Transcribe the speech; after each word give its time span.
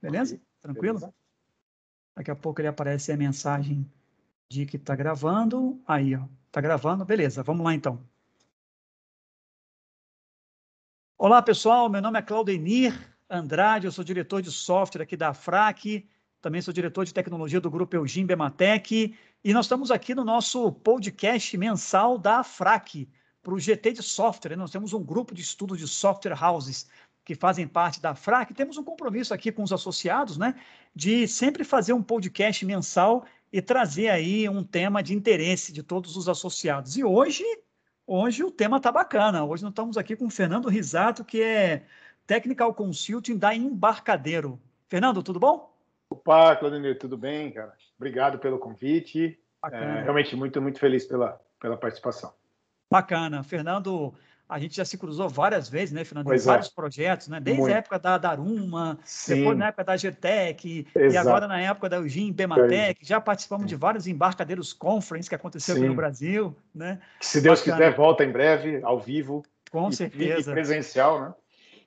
Beleza? 0.00 0.40
Tranquilo? 0.60 0.98
Beleza. 0.98 1.14
Daqui 2.16 2.30
a 2.30 2.36
pouco 2.36 2.60
ele 2.60 2.68
aparece 2.68 3.12
a 3.12 3.16
mensagem 3.16 3.88
de 4.50 4.66
que 4.66 4.76
está 4.76 4.96
gravando. 4.96 5.80
Aí, 5.86 6.16
ó. 6.16 6.24
Está 6.46 6.60
gravando. 6.60 7.04
Beleza, 7.04 7.42
vamos 7.42 7.64
lá 7.64 7.74
então. 7.74 8.02
Olá, 11.16 11.42
pessoal. 11.42 11.88
Meu 11.88 12.00
nome 12.00 12.18
é 12.18 12.22
Claudenir 12.22 13.16
Andrade. 13.28 13.86
Eu 13.86 13.92
sou 13.92 14.02
diretor 14.02 14.40
de 14.40 14.50
software 14.50 15.02
aqui 15.02 15.16
da 15.16 15.34
FRAC. 15.34 16.08
Também 16.40 16.62
sou 16.62 16.72
diretor 16.72 17.04
de 17.04 17.12
tecnologia 17.12 17.60
do 17.60 17.70
grupo 17.70 17.94
Eugim 17.96 18.24
Bematec. 18.24 19.16
E 19.44 19.52
nós 19.52 19.66
estamos 19.66 19.90
aqui 19.90 20.14
no 20.14 20.24
nosso 20.24 20.72
podcast 20.72 21.56
mensal 21.56 22.16
da 22.16 22.42
FRAC, 22.42 23.08
para 23.42 23.54
o 23.54 23.58
GT 23.58 23.92
de 23.92 24.02
software. 24.02 24.56
Nós 24.56 24.70
temos 24.70 24.92
um 24.92 25.02
grupo 25.02 25.34
de 25.34 25.42
estudo 25.42 25.76
de 25.76 25.86
software 25.86 26.36
houses 26.40 26.88
que 27.28 27.34
fazem 27.34 27.68
parte 27.68 28.00
da 28.00 28.14
FRAC, 28.14 28.54
temos 28.54 28.78
um 28.78 28.82
compromisso 28.82 29.34
aqui 29.34 29.52
com 29.52 29.62
os 29.62 29.70
associados, 29.70 30.38
né, 30.38 30.54
de 30.94 31.28
sempre 31.28 31.62
fazer 31.62 31.92
um 31.92 32.02
podcast 32.02 32.64
mensal 32.64 33.22
e 33.52 33.60
trazer 33.60 34.08
aí 34.08 34.48
um 34.48 34.64
tema 34.64 35.02
de 35.02 35.12
interesse 35.12 35.70
de 35.70 35.82
todos 35.82 36.16
os 36.16 36.26
associados. 36.26 36.96
E 36.96 37.04
hoje, 37.04 37.44
hoje 38.06 38.42
o 38.42 38.50
tema 38.50 38.78
está 38.78 38.90
bacana. 38.90 39.44
Hoje 39.44 39.62
nós 39.62 39.72
estamos 39.72 39.98
aqui 39.98 40.16
com 40.16 40.24
o 40.24 40.30
Fernando 40.30 40.70
Risato, 40.70 41.22
que 41.22 41.42
é 41.42 41.84
Technical 42.26 42.72
Consulting 42.72 43.36
da 43.36 43.54
Embarcadeiro. 43.54 44.58
Fernando, 44.88 45.22
tudo 45.22 45.38
bom? 45.38 45.70
Opa, 46.08 46.56
Claudemir, 46.56 46.98
tudo 46.98 47.18
bem, 47.18 47.50
cara? 47.50 47.74
Obrigado 47.98 48.38
pelo 48.38 48.58
convite. 48.58 49.38
É, 49.70 50.00
realmente 50.00 50.34
muito, 50.34 50.62
muito 50.62 50.78
feliz 50.78 51.04
pela, 51.04 51.38
pela 51.60 51.76
participação. 51.76 52.32
Bacana. 52.90 53.42
Fernando 53.42 54.14
a 54.48 54.58
gente 54.58 54.76
já 54.76 54.84
se 54.84 54.96
cruzou 54.96 55.28
várias 55.28 55.68
vezes, 55.68 55.92
né, 55.92 56.04
Fernando? 56.04 56.24
Pois 56.24 56.42
é. 56.42 56.46
vários 56.46 56.68
projetos, 56.68 57.28
né? 57.28 57.38
Desde 57.38 57.60
Muito. 57.60 57.74
a 57.74 57.78
época 57.78 57.98
da 57.98 58.16
Daruma, 58.16 58.98
Sim. 59.04 59.34
depois 59.36 59.58
na 59.58 59.66
época 59.68 59.84
da 59.84 59.96
GTEC, 59.96 60.86
e 60.96 61.16
agora 61.16 61.46
na 61.46 61.60
época 61.60 61.88
da 61.88 61.96
Eugene 61.96 62.32
Bematec. 62.32 63.04
Já 63.04 63.20
participamos 63.20 63.64
Sim. 63.64 63.68
de 63.68 63.76
vários 63.76 64.06
embarcadeiros 64.06 64.72
conference 64.72 65.28
que 65.28 65.34
aconteceu 65.34 65.74
Sim. 65.74 65.82
aqui 65.82 65.88
no 65.90 65.94
Brasil, 65.94 66.56
né? 66.74 66.98
Que, 67.20 67.26
se 67.26 67.40
Deus 67.42 67.60
Bacana. 67.60 67.76
quiser, 67.76 67.96
volta 67.96 68.24
em 68.24 68.32
breve, 68.32 68.80
ao 68.82 68.98
vivo. 68.98 69.44
Com 69.70 69.90
e, 69.90 69.92
certeza. 69.92 70.50
E 70.50 70.54
presencial, 70.54 71.20
né? 71.20 71.34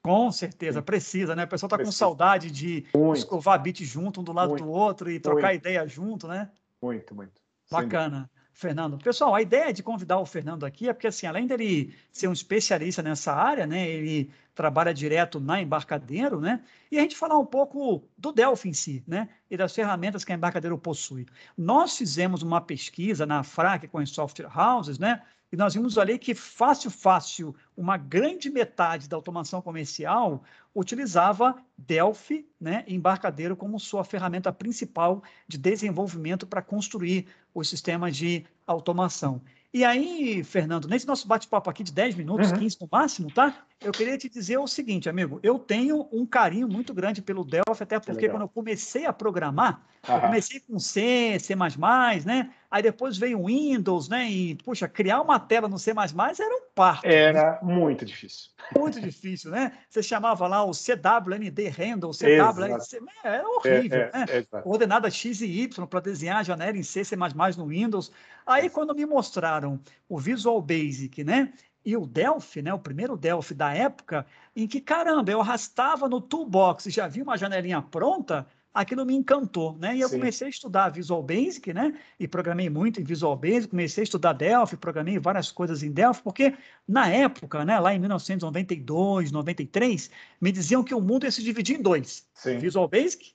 Com 0.03 0.31
certeza, 0.31 0.81
precisa, 0.81 1.35
né? 1.35 1.45
O 1.45 1.47
pessoal 1.47 1.67
está 1.67 1.83
com 1.83 1.91
saudade 1.91 2.51
de 2.51 2.85
muito. 2.95 3.17
escovar 3.17 3.61
bit 3.61 3.83
junto, 3.85 4.21
um 4.21 4.23
do 4.23 4.33
lado 4.33 4.49
muito. 4.49 4.63
do 4.63 4.69
outro 4.69 5.09
e 5.09 5.19
trocar 5.19 5.49
muito. 5.49 5.61
ideia 5.61 5.87
junto, 5.87 6.27
né? 6.27 6.49
Muito, 6.81 7.13
muito. 7.15 7.41
Bacana. 7.71 8.29
Fernando. 8.61 8.99
Pessoal, 8.99 9.33
a 9.33 9.41
ideia 9.41 9.73
de 9.73 9.81
convidar 9.81 10.19
o 10.19 10.25
Fernando 10.25 10.67
aqui 10.67 10.87
é 10.87 10.93
porque, 10.93 11.07
assim, 11.07 11.25
além 11.25 11.47
dele 11.47 11.95
ser 12.11 12.27
um 12.27 12.31
especialista 12.31 13.01
nessa 13.01 13.33
área, 13.33 13.65
né, 13.65 13.89
ele 13.89 14.29
trabalha 14.53 14.93
direto 14.93 15.39
na 15.39 15.59
Embarcadeiro, 15.59 16.39
né, 16.39 16.61
e 16.91 16.99
a 16.99 17.01
gente 17.01 17.17
falar 17.17 17.39
um 17.39 17.45
pouco 17.45 18.03
do 18.15 18.31
Delphi 18.31 18.69
em 18.69 18.73
si, 18.73 19.03
né, 19.07 19.29
e 19.49 19.57
das 19.57 19.73
ferramentas 19.73 20.23
que 20.23 20.31
a 20.31 20.35
Embarcadeiro 20.35 20.77
possui. 20.77 21.25
Nós 21.57 21.97
fizemos 21.97 22.43
uma 22.43 22.61
pesquisa 22.61 23.25
na 23.25 23.41
FRAC 23.41 23.87
com 23.87 23.97
as 23.97 24.11
software 24.11 24.51
houses, 24.55 24.99
né, 24.99 25.23
e 25.51 25.57
nós 25.57 25.73
vimos 25.73 25.97
ali 25.97 26.17
que 26.17 26.33
fácil, 26.33 26.89
fácil, 26.89 27.55
uma 27.75 27.97
grande 27.97 28.49
metade 28.49 29.09
da 29.09 29.17
automação 29.17 29.61
comercial 29.61 30.43
utilizava 30.73 31.55
Delphi, 31.77 32.47
né, 32.59 32.85
embarcadeiro, 32.87 33.55
como 33.55 33.79
sua 33.79 34.03
ferramenta 34.03 34.53
principal 34.53 35.21
de 35.47 35.57
desenvolvimento 35.57 36.47
para 36.47 36.61
construir 36.61 37.27
os 37.53 37.67
sistemas 37.67 38.15
de 38.15 38.45
automação. 38.65 39.41
E 39.73 39.83
aí, 39.83 40.43
Fernando, 40.43 40.87
nesse 40.87 41.07
nosso 41.07 41.27
bate-papo 41.27 41.69
aqui 41.69 41.83
de 41.83 41.91
10 41.91 42.15
minutos, 42.15 42.51
uhum. 42.51 42.59
15 42.59 42.77
no 42.81 42.89
máximo, 42.91 43.31
tá? 43.31 43.65
Eu 43.83 43.91
queria 43.91 44.15
te 44.15 44.29
dizer 44.29 44.59
o 44.59 44.67
seguinte, 44.67 45.09
amigo, 45.09 45.39
eu 45.41 45.57
tenho 45.57 46.07
um 46.11 46.23
carinho 46.23 46.67
muito 46.67 46.93
grande 46.93 47.19
pelo 47.19 47.43
Delphi, 47.43 47.81
até 47.81 47.99
porque 47.99 48.29
quando 48.29 48.43
eu 48.43 48.47
comecei 48.47 49.07
a 49.07 49.13
programar, 49.13 49.81
eu 50.07 50.21
comecei 50.21 50.59
com 50.59 50.77
C, 50.77 51.37
C++, 51.39 51.55
né? 52.23 52.51
Aí 52.69 52.83
depois 52.83 53.17
veio 53.17 53.39
o 53.39 53.47
Windows, 53.47 54.07
né? 54.07 54.29
E, 54.29 54.55
puxa, 54.55 54.87
criar 54.87 55.21
uma 55.21 55.39
tela 55.39 55.67
no 55.67 55.79
C++ 55.79 55.91
era 55.91 56.55
um 56.55 56.67
parto. 56.75 57.05
Era 57.05 57.59
muito 57.63 58.05
difícil. 58.05 58.51
Muito 58.77 59.01
difícil, 59.01 59.49
né? 59.49 59.73
Você 59.89 60.03
chamava 60.03 60.47
lá 60.47 60.63
o 60.63 60.73
CWND 60.73 61.67
Handle, 61.69 62.13
CWNC, 62.13 62.99
era 63.23 63.47
horrível, 63.47 63.99
é, 63.99 64.11
é, 64.13 64.17
né? 64.19 64.25
É, 64.53 64.61
Ordenada 64.63 65.09
X 65.09 65.41
e 65.41 65.63
Y 65.63 65.87
para 65.87 65.99
desenhar 65.99 66.37
a 66.37 66.43
janela 66.43 66.77
em 66.77 66.83
C, 66.83 67.03
C++ 67.03 67.15
no 67.57 67.65
Windows. 67.65 68.11
Aí, 68.45 68.69
quando 68.69 68.93
me 68.93 69.05
mostraram 69.05 69.79
o 70.07 70.19
Visual 70.19 70.61
Basic, 70.61 71.23
né? 71.23 71.51
E 71.83 71.97
o 71.97 72.05
Delphi, 72.05 72.61
né? 72.61 72.73
O 72.73 72.79
primeiro 72.79 73.17
Delphi 73.17 73.53
da 73.53 73.73
época, 73.73 74.25
em 74.55 74.67
que, 74.67 74.79
caramba, 74.79 75.31
eu 75.31 75.41
arrastava 75.41 76.07
no 76.07 76.21
toolbox 76.21 76.85
e 76.85 76.91
já 76.91 77.07
vi 77.07 77.21
uma 77.21 77.37
janelinha 77.37 77.81
pronta, 77.81 78.47
aquilo 78.73 79.05
me 79.05 79.15
encantou, 79.15 79.77
né? 79.77 79.95
E 79.95 80.01
eu 80.01 80.09
Sim. 80.09 80.19
comecei 80.19 80.47
a 80.47 80.49
estudar 80.49 80.89
Visual 80.89 81.21
Basic, 81.21 81.73
né? 81.73 81.99
E 82.19 82.27
programei 82.27 82.69
muito 82.69 83.01
em 83.01 83.03
Visual 83.03 83.35
Basic, 83.35 83.69
comecei 83.69 84.01
a 84.01 84.05
estudar 84.05 84.33
Delphi, 84.33 84.77
programei 84.77 85.19
várias 85.19 85.51
coisas 85.51 85.83
em 85.83 85.91
Delphi, 85.91 86.23
porque 86.23 86.55
na 86.87 87.07
época, 87.07 87.65
né, 87.65 87.79
lá 87.79 87.93
em 87.93 87.99
1992, 87.99 89.31
93, 89.31 90.09
me 90.39 90.51
diziam 90.51 90.83
que 90.83 90.93
o 90.93 91.01
mundo 91.01 91.25
ia 91.25 91.31
se 91.31 91.43
dividir 91.43 91.79
em 91.79 91.81
dois: 91.81 92.27
Sim. 92.33 92.57
Visual 92.59 92.87
Basic 92.87 93.33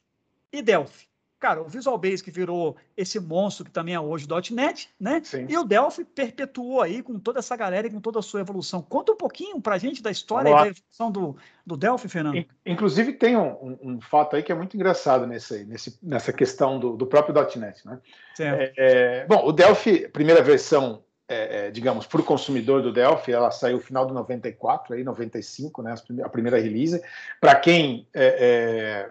e 0.52 0.62
Delphi. 0.62 1.06
Cara, 1.38 1.60
o 1.60 1.68
Visual 1.68 1.98
Basic 1.98 2.30
virou 2.30 2.76
esse 2.96 3.20
monstro 3.20 3.66
que 3.66 3.70
também 3.70 3.94
é 3.94 4.00
hoje 4.00 4.26
o 4.26 4.54
.NET, 4.54 4.88
né? 4.98 5.20
Sim. 5.22 5.46
E 5.48 5.56
o 5.58 5.64
Delphi 5.64 6.02
perpetuou 6.02 6.80
aí 6.80 7.02
com 7.02 7.18
toda 7.18 7.40
essa 7.40 7.54
galera 7.54 7.86
e 7.86 7.90
com 7.90 8.00
toda 8.00 8.18
a 8.18 8.22
sua 8.22 8.40
evolução. 8.40 8.80
Conta 8.80 9.12
um 9.12 9.16
pouquinho 9.16 9.60
para 9.60 9.74
a 9.74 9.78
gente 9.78 10.02
da 10.02 10.10
história 10.10 10.48
e 10.48 10.52
da 10.52 10.68
evolução 10.68 11.10
do, 11.10 11.36
do 11.66 11.76
Delphi, 11.76 12.08
Fernando. 12.08 12.46
Inclusive 12.64 13.12
tem 13.12 13.36
um, 13.36 13.48
um, 13.48 13.78
um, 13.82 14.00
fato 14.00 14.34
aí 14.34 14.42
que 14.42 14.50
é 14.50 14.54
muito 14.54 14.74
engraçado 14.74 15.26
nesse, 15.26 15.64
nesse, 15.66 15.98
nessa 16.02 16.32
questão 16.32 16.78
do, 16.78 16.96
do 16.96 17.06
próprio 17.06 17.34
.NET, 17.58 17.86
né? 17.86 18.00
É, 18.40 18.72
é, 18.76 19.26
bom, 19.26 19.44
o 19.44 19.52
Delphi, 19.52 20.08
primeira 20.08 20.42
versão, 20.42 21.02
é, 21.28 21.66
é, 21.66 21.70
digamos, 21.70 22.06
para 22.06 22.20
o 22.20 22.24
consumidor 22.24 22.80
do 22.80 22.92
Delphi, 22.92 23.32
ela 23.32 23.50
saiu 23.50 23.76
no 23.76 23.82
final 23.82 24.06
de 24.06 24.14
94, 24.14 24.94
aí 24.94 25.04
95, 25.04 25.82
né? 25.82 25.94
A 26.24 26.28
primeira 26.30 26.58
release. 26.58 27.02
Para 27.40 27.56
quem 27.56 28.08
é, 28.14 28.26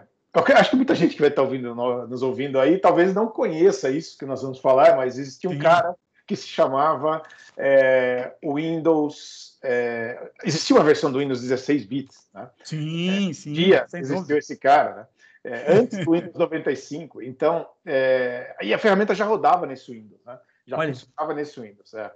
Acho 0.54 0.70
que 0.70 0.76
muita 0.76 0.94
gente 0.94 1.14
que 1.14 1.20
vai 1.20 1.30
estar 1.30 1.42
ouvindo, 1.42 1.74
nos 1.74 2.22
ouvindo 2.22 2.60
aí 2.60 2.78
talvez 2.78 3.14
não 3.14 3.28
conheça 3.28 3.90
isso 3.90 4.18
que 4.18 4.26
nós 4.26 4.42
vamos 4.42 4.58
falar, 4.58 4.96
mas 4.96 5.18
existia 5.18 5.48
um 5.48 5.54
Sim. 5.54 5.58
cara 5.58 5.94
que 6.26 6.36
se 6.36 6.48
chamava 6.48 7.22
é, 7.56 8.34
Windows. 8.42 9.58
É, 9.62 10.30
existia 10.44 10.76
uma 10.76 10.84
versão 10.84 11.10
do 11.10 11.20
Windows 11.20 11.40
16 11.40 11.84
bits. 11.84 12.28
Né? 12.34 12.50
Sim, 12.64 13.30
é, 13.30 13.32
sim. 13.32 13.52
Dia 13.52 13.86
existiu 13.94 14.16
dúvida. 14.16 14.38
esse 14.38 14.56
cara, 14.56 14.94
né? 14.94 15.06
É, 15.44 15.72
antes 15.74 16.04
do 16.04 16.10
Windows 16.10 16.34
95. 16.34 17.22
Então, 17.22 17.68
é, 17.86 18.56
e 18.60 18.74
a 18.74 18.78
ferramenta 18.78 19.14
já 19.14 19.24
rodava 19.24 19.64
nesse 19.64 19.92
Windows, 19.92 20.20
né? 20.26 20.36
já 20.66 20.76
Olha. 20.76 20.92
funcionava 20.92 21.34
nesse 21.34 21.60
Windows. 21.60 21.94
É. 21.94 22.12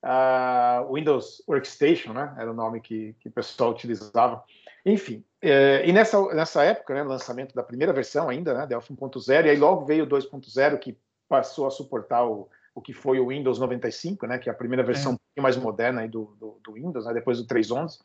Uh, 0.00 0.94
Windows 0.94 1.42
Workstation, 1.48 2.12
né? 2.12 2.32
Era 2.38 2.50
o 2.50 2.54
nome 2.54 2.80
que, 2.80 3.16
que 3.20 3.28
o 3.28 3.32
pessoal 3.32 3.70
utilizava. 3.70 4.44
Enfim, 4.84 5.24
e 5.42 5.92
nessa, 5.92 6.20
nessa 6.34 6.64
época, 6.64 6.94
né, 6.94 7.02
lançamento 7.02 7.54
da 7.54 7.62
primeira 7.62 7.92
versão 7.92 8.28
ainda, 8.28 8.54
né, 8.54 8.66
Delphi 8.66 8.94
1.0, 8.94 9.46
e 9.46 9.50
aí 9.50 9.56
logo 9.56 9.84
veio 9.84 10.04
o 10.04 10.08
2.0, 10.08 10.78
que 10.78 10.98
passou 11.28 11.66
a 11.66 11.70
suportar 11.70 12.24
o, 12.26 12.48
o 12.74 12.80
que 12.80 12.92
foi 12.92 13.20
o 13.20 13.28
Windows 13.28 13.58
95, 13.58 14.26
né, 14.26 14.38
que 14.38 14.48
é 14.48 14.52
a 14.52 14.56
primeira 14.56 14.82
versão 14.82 15.12
é. 15.12 15.14
um 15.14 15.18
pouquinho 15.18 15.42
mais 15.42 15.56
moderna 15.56 16.00
aí 16.00 16.08
do, 16.08 16.36
do, 16.38 16.60
do 16.64 16.72
Windows, 16.72 17.06
né, 17.06 17.14
depois 17.14 17.38
do 17.38 17.46
3.11. 17.46 17.98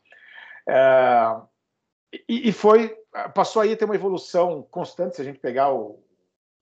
É, 0.68 1.40
e, 2.28 2.48
e, 2.48 2.52
foi, 2.52 2.96
passou 3.34 3.62
aí 3.62 3.72
a 3.72 3.76
ter 3.76 3.84
uma 3.84 3.94
evolução 3.94 4.66
constante, 4.70 5.16
se 5.16 5.22
a 5.22 5.24
gente 5.24 5.38
pegar 5.38 5.72
o 5.72 6.02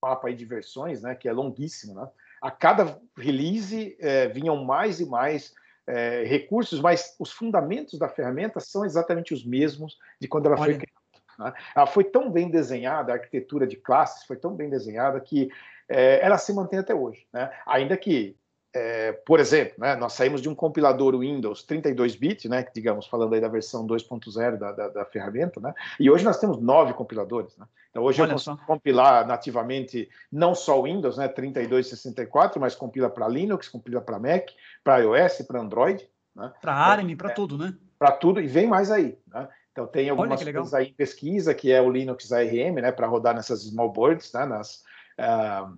mapa 0.03 0.29
aí 0.29 0.35
de 0.35 0.45
versões, 0.45 1.03
né, 1.03 1.15
que 1.15 1.29
é 1.29 1.33
longuíssimo, 1.33 1.95
né, 1.95 2.09
a 2.41 2.51
cada 2.51 2.99
release 3.17 3.97
é, 4.01 4.27
vinham 4.29 4.65
mais 4.65 5.01
e 5.01 5.07
mais 5.07 5.55
é, 5.87 6.25
recursos, 6.25 6.81
mas 6.81 7.15
os 7.19 7.33
fundamentos 7.33 7.99
da 7.99 8.09
ferramenta 8.09 8.61
são 8.61 8.85
exatamente 8.85 9.35
os 9.35 9.45
mesmos 9.45 9.99
de 10.21 10.29
quando 10.29 10.47
ela 10.47 10.57
Olha. 10.57 10.65
foi 10.65 10.75
criada. 10.75 11.03
Né? 11.39 11.53
Ela 11.75 11.87
foi 11.87 12.05
tão 12.05 12.31
bem 12.31 12.51
desenhada, 12.51 13.13
a 13.13 13.17
arquitetura 13.17 13.67
de 13.67 13.77
classes 13.77 14.25
foi 14.25 14.37
tão 14.37 14.55
bem 14.55 14.69
desenhada 14.69 15.21
que 15.21 15.51
é, 15.89 16.25
ela 16.25 16.39
se 16.39 16.53
mantém 16.53 16.79
até 16.79 16.95
hoje. 16.95 17.27
Né? 17.33 17.51
Ainda 17.67 17.97
que 17.97 18.37
é, 18.75 19.13
por 19.13 19.39
exemplo, 19.39 19.75
né, 19.79 19.95
nós 19.97 20.15
saímos 20.15 20.41
de 20.41 20.49
um 20.49 20.55
compilador 20.55 21.19
Windows 21.19 21.65
32-bit, 21.67 22.49
né, 22.49 22.67
digamos, 22.75 23.07
falando 23.07 23.35
aí 23.35 23.41
da 23.41 23.49
versão 23.49 23.87
2.0 23.87 24.57
da, 24.57 24.73
da, 24.73 24.89
da, 24.89 25.05
ferramenta, 25.05 25.61
né, 25.61 25.75
e 26.01 26.11
hoje 26.11 26.25
nós 26.25 26.39
temos 26.39 26.59
nove 26.59 26.95
compiladores. 26.95 27.55
Né? 27.59 27.67
Então, 27.91 28.03
hoje 28.03 28.23
Olha 28.23 28.31
eu 28.31 28.35
consigo 28.35 28.57
só. 28.57 28.65
compilar 28.65 29.27
nativamente 29.27 30.09
não 30.31 30.55
só 30.55 30.81
Windows, 30.83 31.19
né, 31.19 31.29
32 31.29 31.87
64, 31.89 32.59
mas 32.59 32.75
compila 32.75 33.11
para 33.11 33.29
Linux, 33.29 33.69
compila 33.69 34.01
para 34.01 34.19
Mac, 34.19 34.49
para 34.83 34.99
iOS, 35.01 35.43
para 35.47 35.61
Android. 35.61 36.09
Né? 36.35 36.51
Para 36.63 36.75
ARM, 36.75 37.15
para 37.15 37.31
é, 37.31 37.35
tudo, 37.35 37.59
né? 37.59 37.77
Para 37.99 38.13
tudo, 38.13 38.41
e 38.41 38.47
vem 38.47 38.67
mais 38.67 38.91
aí. 38.91 39.19
Né? 39.29 39.47
Então, 39.71 39.87
tem 39.87 40.09
algumas 40.09 40.43
coisas 40.43 40.73
aí 40.73 40.89
em 40.89 40.95
pesquisa, 40.95 41.55
que 41.55 41.71
é 41.71 41.81
o 41.81 41.91
Linux 41.91 42.33
ARM, 42.33 42.77
né, 42.77 42.91
para 42.91 43.07
rodar 43.07 43.35
nessas 43.35 43.63
small 43.65 43.93
boards, 43.93 44.33
né, 44.33 44.47
nas. 44.47 44.83
Uh, 45.19 45.77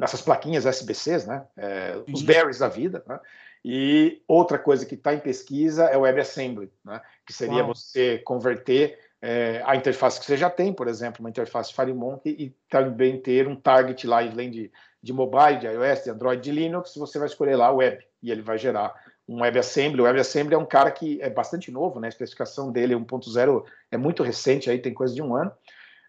nessas 0.00 0.22
plaquinhas 0.22 0.64
SBCs, 0.64 1.26
né? 1.26 1.44
É, 1.56 1.94
os 2.10 2.22
berries 2.22 2.58
da 2.58 2.68
vida, 2.68 3.04
né? 3.06 3.20
E 3.62 4.22
outra 4.26 4.58
coisa 4.58 4.86
que 4.86 4.94
está 4.94 5.12
em 5.12 5.18
pesquisa 5.18 5.84
é 5.84 5.96
o 5.96 6.00
WebAssembly, 6.00 6.72
né? 6.82 7.00
Que 7.26 7.32
seria 7.32 7.62
Uau. 7.62 7.74
você 7.74 8.18
converter 8.18 8.98
é, 9.20 9.62
a 9.66 9.76
interface 9.76 10.18
que 10.18 10.24
você 10.24 10.38
já 10.38 10.48
tem, 10.48 10.72
por 10.72 10.88
exemplo, 10.88 11.20
uma 11.20 11.28
interface 11.28 11.74
FireMonkey 11.74 12.30
e 12.38 12.56
também 12.70 13.20
ter 13.20 13.46
um 13.46 13.54
target 13.54 14.06
lá, 14.06 14.20
além 14.20 14.50
de, 14.50 14.72
de 15.02 15.12
mobile, 15.12 15.58
de 15.58 15.66
iOS, 15.66 16.04
de 16.04 16.10
Android, 16.10 16.42
de 16.42 16.50
Linux, 16.50 16.94
você 16.96 17.18
vai 17.18 17.28
escolher 17.28 17.56
lá 17.56 17.70
web 17.70 18.02
e 18.22 18.30
ele 18.30 18.40
vai 18.40 18.56
gerar 18.56 18.94
um 19.28 19.42
WebAssembly. 19.42 20.00
O 20.00 20.04
WebAssembly 20.04 20.54
é 20.54 20.58
um 20.58 20.64
cara 20.64 20.90
que 20.90 21.20
é 21.20 21.28
bastante 21.28 21.70
novo, 21.70 22.00
né? 22.00 22.08
A 22.08 22.08
especificação 22.08 22.72
dele 22.72 22.94
1.0 22.94 23.64
é 23.90 23.98
muito 23.98 24.22
recente, 24.22 24.70
aí 24.70 24.78
tem 24.78 24.94
coisa 24.94 25.14
de 25.14 25.20
um 25.20 25.36
ano. 25.36 25.52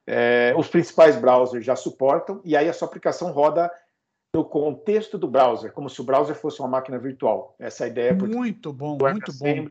É, 0.07 0.53
os 0.57 0.67
principais 0.67 1.15
browsers 1.15 1.63
já 1.63 1.75
suportam 1.75 2.41
e 2.43 2.57
aí 2.57 2.67
a 2.67 2.73
sua 2.73 2.87
aplicação 2.87 3.31
roda 3.31 3.71
no 4.33 4.45
contexto 4.45 5.17
do 5.17 5.27
browser, 5.27 5.73
como 5.73 5.89
se 5.89 5.99
o 5.99 6.03
browser 6.03 6.35
fosse 6.35 6.59
uma 6.61 6.69
máquina 6.69 6.97
virtual. 6.97 7.55
Essa 7.59 7.83
é 7.83 7.87
a 7.87 7.89
ideia. 7.89 8.13
Muito 8.13 8.71
bom, 8.71 8.97
muito 8.97 9.33
bom. 9.37 9.67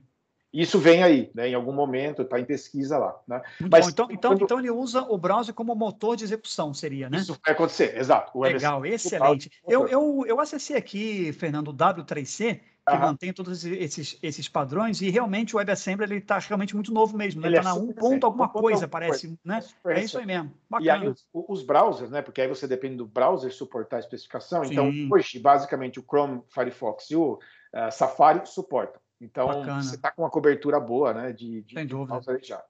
Isso 0.52 0.80
vem 0.80 1.02
aí, 1.02 1.30
né, 1.32 1.48
em 1.48 1.54
algum 1.54 1.72
momento, 1.72 2.22
está 2.22 2.40
em 2.40 2.44
pesquisa 2.44 2.98
lá. 2.98 3.16
Né? 3.26 3.40
Mas, 3.70 3.88
então, 3.88 4.08
então, 4.10 4.32
quando... 4.32 4.42
então 4.42 4.58
ele 4.58 4.70
usa 4.70 5.02
o 5.02 5.16
browser 5.16 5.54
como 5.54 5.74
motor 5.74 6.16
de 6.16 6.24
execução, 6.24 6.74
seria, 6.74 7.08
né? 7.08 7.18
Isso 7.18 7.38
vai 7.44 7.54
acontecer, 7.54 7.96
exato. 7.96 8.38
Legal, 8.38 8.84
excelente. 8.84 9.50
Eu, 9.66 9.86
eu, 9.86 10.24
eu 10.26 10.40
acessei 10.40 10.76
aqui, 10.76 11.32
Fernando, 11.32 11.68
o 11.68 11.74
W3C, 11.74 12.60
que 12.88 12.96
uhum. 12.96 13.00
mantém 13.00 13.32
todos 13.32 13.64
esses, 13.64 14.18
esses 14.20 14.48
padrões, 14.48 15.00
e 15.00 15.08
realmente 15.08 15.54
o 15.54 15.58
WebAssembly 15.58 16.16
está 16.16 16.38
realmente 16.38 16.74
muito 16.74 16.92
novo 16.92 17.16
mesmo, 17.16 17.44
ele 17.46 17.56
está 17.56 17.74
né? 17.74 17.78
é 17.78 17.82
na 17.82 17.90
1 17.90 17.92
ponto 17.92 18.26
alguma 18.26 18.48
coisa, 18.48 18.88
parece, 18.88 19.38
né? 19.44 19.60
É 19.86 20.00
isso 20.02 20.18
aí 20.18 20.26
mesmo. 20.26 20.52
Bacana. 20.68 20.86
E 20.86 20.90
aí 20.90 21.08
os, 21.08 21.28
os, 21.32 21.62
browsers, 21.62 22.10
né? 22.10 22.22
Porque 22.22 22.40
aí 22.40 22.48
você 22.48 22.66
depende 22.66 22.96
do 22.96 23.06
browser 23.06 23.52
suportar 23.52 23.98
a 23.98 24.00
especificação. 24.00 24.64
Então, 24.64 24.90
Sim. 24.90 25.04
Então, 25.04 25.16
hoje, 25.16 25.38
basicamente, 25.38 26.00
o 26.00 26.02
Chrome, 26.02 26.42
Firefox 26.48 27.10
e 27.10 27.16
o 27.16 27.34
uh, 27.34 27.92
Safari 27.92 28.42
suportam. 28.46 29.00
Então, 29.20 29.46
Bacana. 29.46 29.82
você 29.82 29.96
está 29.96 30.10
com 30.10 30.22
uma 30.22 30.30
cobertura 30.30 30.80
boa, 30.80 31.12
né? 31.12 31.32
De, 31.32 31.62
de, 31.62 31.74
Sem 31.74 31.86
de 31.86 31.94
dúvida. 31.94 32.20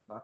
Né? 0.09 0.21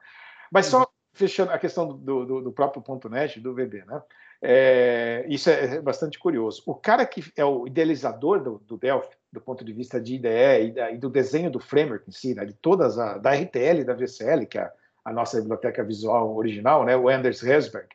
Mas 0.50 0.67
só 0.67 0.87
fechando 1.12 1.52
a 1.52 1.58
questão 1.58 1.88
do, 1.88 2.25
do, 2.26 2.43
do 2.43 2.52
próprio 2.52 2.82
ponto 2.82 3.08
.NET, 3.08 3.40
do 3.40 3.55
VB, 3.55 3.84
né? 3.87 4.02
É, 4.43 5.25
isso 5.28 5.49
é 5.49 5.81
bastante 5.81 6.19
curioso. 6.19 6.62
O 6.67 6.75
cara 6.75 7.06
que 7.06 7.25
é 7.37 7.44
o 7.44 7.67
idealizador 7.67 8.43
do, 8.43 8.58
do 8.58 8.76
Delphi, 8.76 9.17
do 9.32 9.40
ponto 9.40 9.64
de 9.64 9.73
vista 9.73 10.00
de 10.00 10.14
IDE 10.14 10.28
e, 10.28 10.70
da, 10.73 10.90
e 10.90 10.99
do 10.99 11.08
desenho 11.08 11.50
do 11.50 11.58
framework 11.58 12.08
em 12.08 12.12
si, 12.12 12.34
né, 12.34 12.44
de 12.44 12.52
todas 12.52 12.99
a, 12.99 13.19
da 13.19 13.32
RTL 13.32 13.82
da 13.84 13.94
VCL, 13.94 14.46
que 14.46 14.58
é 14.58 14.62
a, 14.62 14.73
a, 15.06 15.12
nossa 15.12 15.40
biblioteca 15.40 15.82
visual 15.82 16.37
original, 16.37 16.84
né, 16.84 16.96
o 16.96 17.08
Anders 17.08 17.43
Hesberg, 17.43 17.88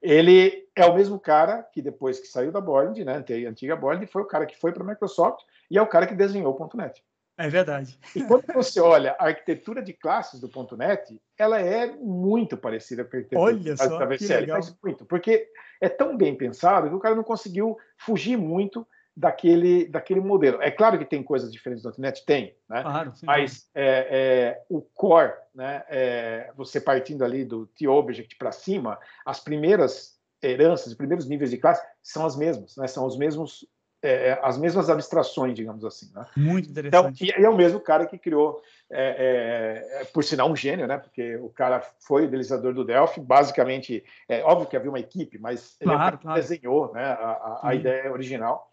ele 0.00 0.66
é 0.74 0.84
o 0.86 0.94
mesmo 0.94 1.20
cara 1.20 1.62
que 1.62 1.80
depois 1.80 2.18
que 2.18 2.26
saiu 2.26 2.50
da 2.50 2.60
Board, 2.60 3.04
né, 3.04 3.14
a 3.14 3.48
antiga 3.48 3.76
Board, 3.76 4.06
foi 4.06 4.22
o 4.22 4.26
cara 4.26 4.46
que 4.46 4.58
foi 4.58 4.72
para 4.72 4.82
a 4.82 4.86
Microsoft 4.86 5.44
e 5.70 5.76
é 5.76 5.82
o 5.82 5.86
cara 5.86 6.06
que 6.06 6.14
desenhou 6.14 6.56
o 6.58 6.76
.NET. 6.76 7.04
É 7.42 7.48
verdade. 7.48 7.98
E 8.14 8.22
quando 8.22 8.44
você 8.54 8.80
olha 8.80 9.16
a 9.18 9.26
arquitetura 9.26 9.82
de 9.82 9.92
classes 9.92 10.38
do 10.38 10.48
.NET, 10.76 11.20
ela 11.36 11.60
é 11.60 11.88
muito 11.96 12.56
parecida 12.56 13.04
com 13.04 13.16
a 13.16 13.18
arquitetura 13.18 13.52
olha 13.52 13.76
só, 13.76 13.98
da 13.98 14.06
VCL, 14.06 14.46
mas 14.46 14.76
muito, 14.80 15.04
porque 15.04 15.48
é 15.80 15.88
tão 15.88 16.16
bem 16.16 16.36
pensado 16.36 16.88
que 16.88 16.94
o 16.94 17.00
cara 17.00 17.16
não 17.16 17.24
conseguiu 17.24 17.76
fugir 17.98 18.36
muito 18.36 18.86
daquele, 19.16 19.88
daquele 19.88 20.20
modelo. 20.20 20.62
É 20.62 20.70
claro 20.70 20.96
que 20.96 21.04
tem 21.04 21.20
coisas 21.20 21.52
diferentes 21.52 21.82
do 21.82 21.92
.NET, 21.98 22.24
tem, 22.24 22.56
né? 22.68 22.82
Claro, 22.82 23.12
sim, 23.12 23.26
mas 23.26 23.68
é, 23.74 24.06
é, 24.10 24.62
o 24.68 24.80
core, 24.80 25.34
né, 25.52 25.82
é, 25.88 26.52
você 26.56 26.80
partindo 26.80 27.24
ali 27.24 27.44
do 27.44 27.66
T-Object 27.66 28.36
para 28.36 28.52
cima, 28.52 29.00
as 29.26 29.40
primeiras 29.40 30.16
heranças, 30.40 30.88
os 30.88 30.94
primeiros 30.94 31.28
níveis 31.28 31.50
de 31.50 31.58
classe 31.58 31.84
são 32.00 32.24
as 32.24 32.36
mesmas, 32.36 32.76
né? 32.76 32.86
são 32.86 33.04
os 33.04 33.18
mesmos 33.18 33.66
é, 34.02 34.30
é, 34.30 34.40
as 34.42 34.58
mesmas 34.58 34.90
abstrações, 34.90 35.54
digamos 35.54 35.84
assim. 35.84 36.10
Né? 36.12 36.26
Muito 36.36 36.68
então, 36.68 36.86
interessante. 36.86 37.24
Então, 37.24 37.40
e, 37.40 37.44
é 37.44 37.48
o 37.48 37.56
mesmo 37.56 37.78
cara 37.78 38.04
que 38.04 38.18
criou, 38.18 38.60
é, 38.90 40.00
é, 40.00 40.04
por 40.06 40.24
sinal, 40.24 40.50
um 40.50 40.56
gênio, 40.56 40.88
né? 40.88 40.98
Porque 40.98 41.36
o 41.36 41.48
cara 41.48 41.80
foi 42.00 42.22
o 42.22 42.24
idealizador 42.24 42.74
do 42.74 42.84
Delphi, 42.84 43.20
basicamente, 43.20 44.04
é 44.28 44.42
óbvio 44.42 44.66
que 44.66 44.76
havia 44.76 44.90
uma 44.90 44.98
equipe, 44.98 45.38
mas 45.38 45.76
ele 45.80 45.90
claro, 45.90 46.18
claro. 46.18 46.40
desenhou 46.40 46.92
né, 46.92 47.04
a, 47.04 47.60
a, 47.62 47.74
ideia 47.74 48.12
original. 48.12 48.68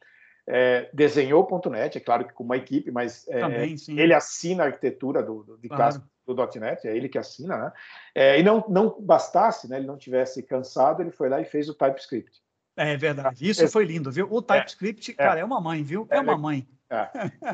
É, 0.52 0.90
desenhou 0.92 1.48
o 1.48 1.70
.NET, 1.70 1.96
é 1.96 2.02
claro 2.02 2.26
que 2.26 2.34
com 2.34 2.44
uma 2.44 2.58
equipe, 2.58 2.90
mas 2.90 3.28
é, 3.28 3.42
Também, 3.42 3.76
ele 3.90 4.16
assina 4.16 4.64
a 4.64 4.66
arquitetura 4.66 5.22
do, 5.22 5.44
do, 5.44 5.58
de 5.60 5.70
claro. 5.70 6.02
do 6.26 6.60
.NET, 6.60 6.88
é 6.88 6.98
ele 6.98 7.08
que 7.08 7.20
assina, 7.20 7.56
né? 7.56 7.72
É, 8.16 8.40
e 8.40 8.42
não, 8.42 8.66
não 8.68 9.00
bastasse, 9.00 9.70
né, 9.70 9.78
ele 9.78 9.86
não 9.86 9.96
tivesse 9.96 10.42
cansado, 10.42 11.04
ele 11.04 11.12
foi 11.12 11.30
lá 11.30 11.40
e 11.40 11.46
fez 11.46 11.70
o 11.70 11.76
TypeScript. 11.76 12.42
É 12.80 12.96
verdade. 12.96 13.48
Isso 13.48 13.64
é, 13.64 13.68
foi 13.68 13.84
lindo, 13.84 14.10
viu? 14.10 14.28
O 14.32 14.42
TypeScript, 14.42 15.12
é, 15.12 15.14
cara, 15.14 15.40
é 15.42 15.44
uma 15.44 15.60
mãe, 15.60 15.84
viu? 15.84 16.08
É, 16.10 16.20
uma 16.20 16.38
mãe. 16.38 16.66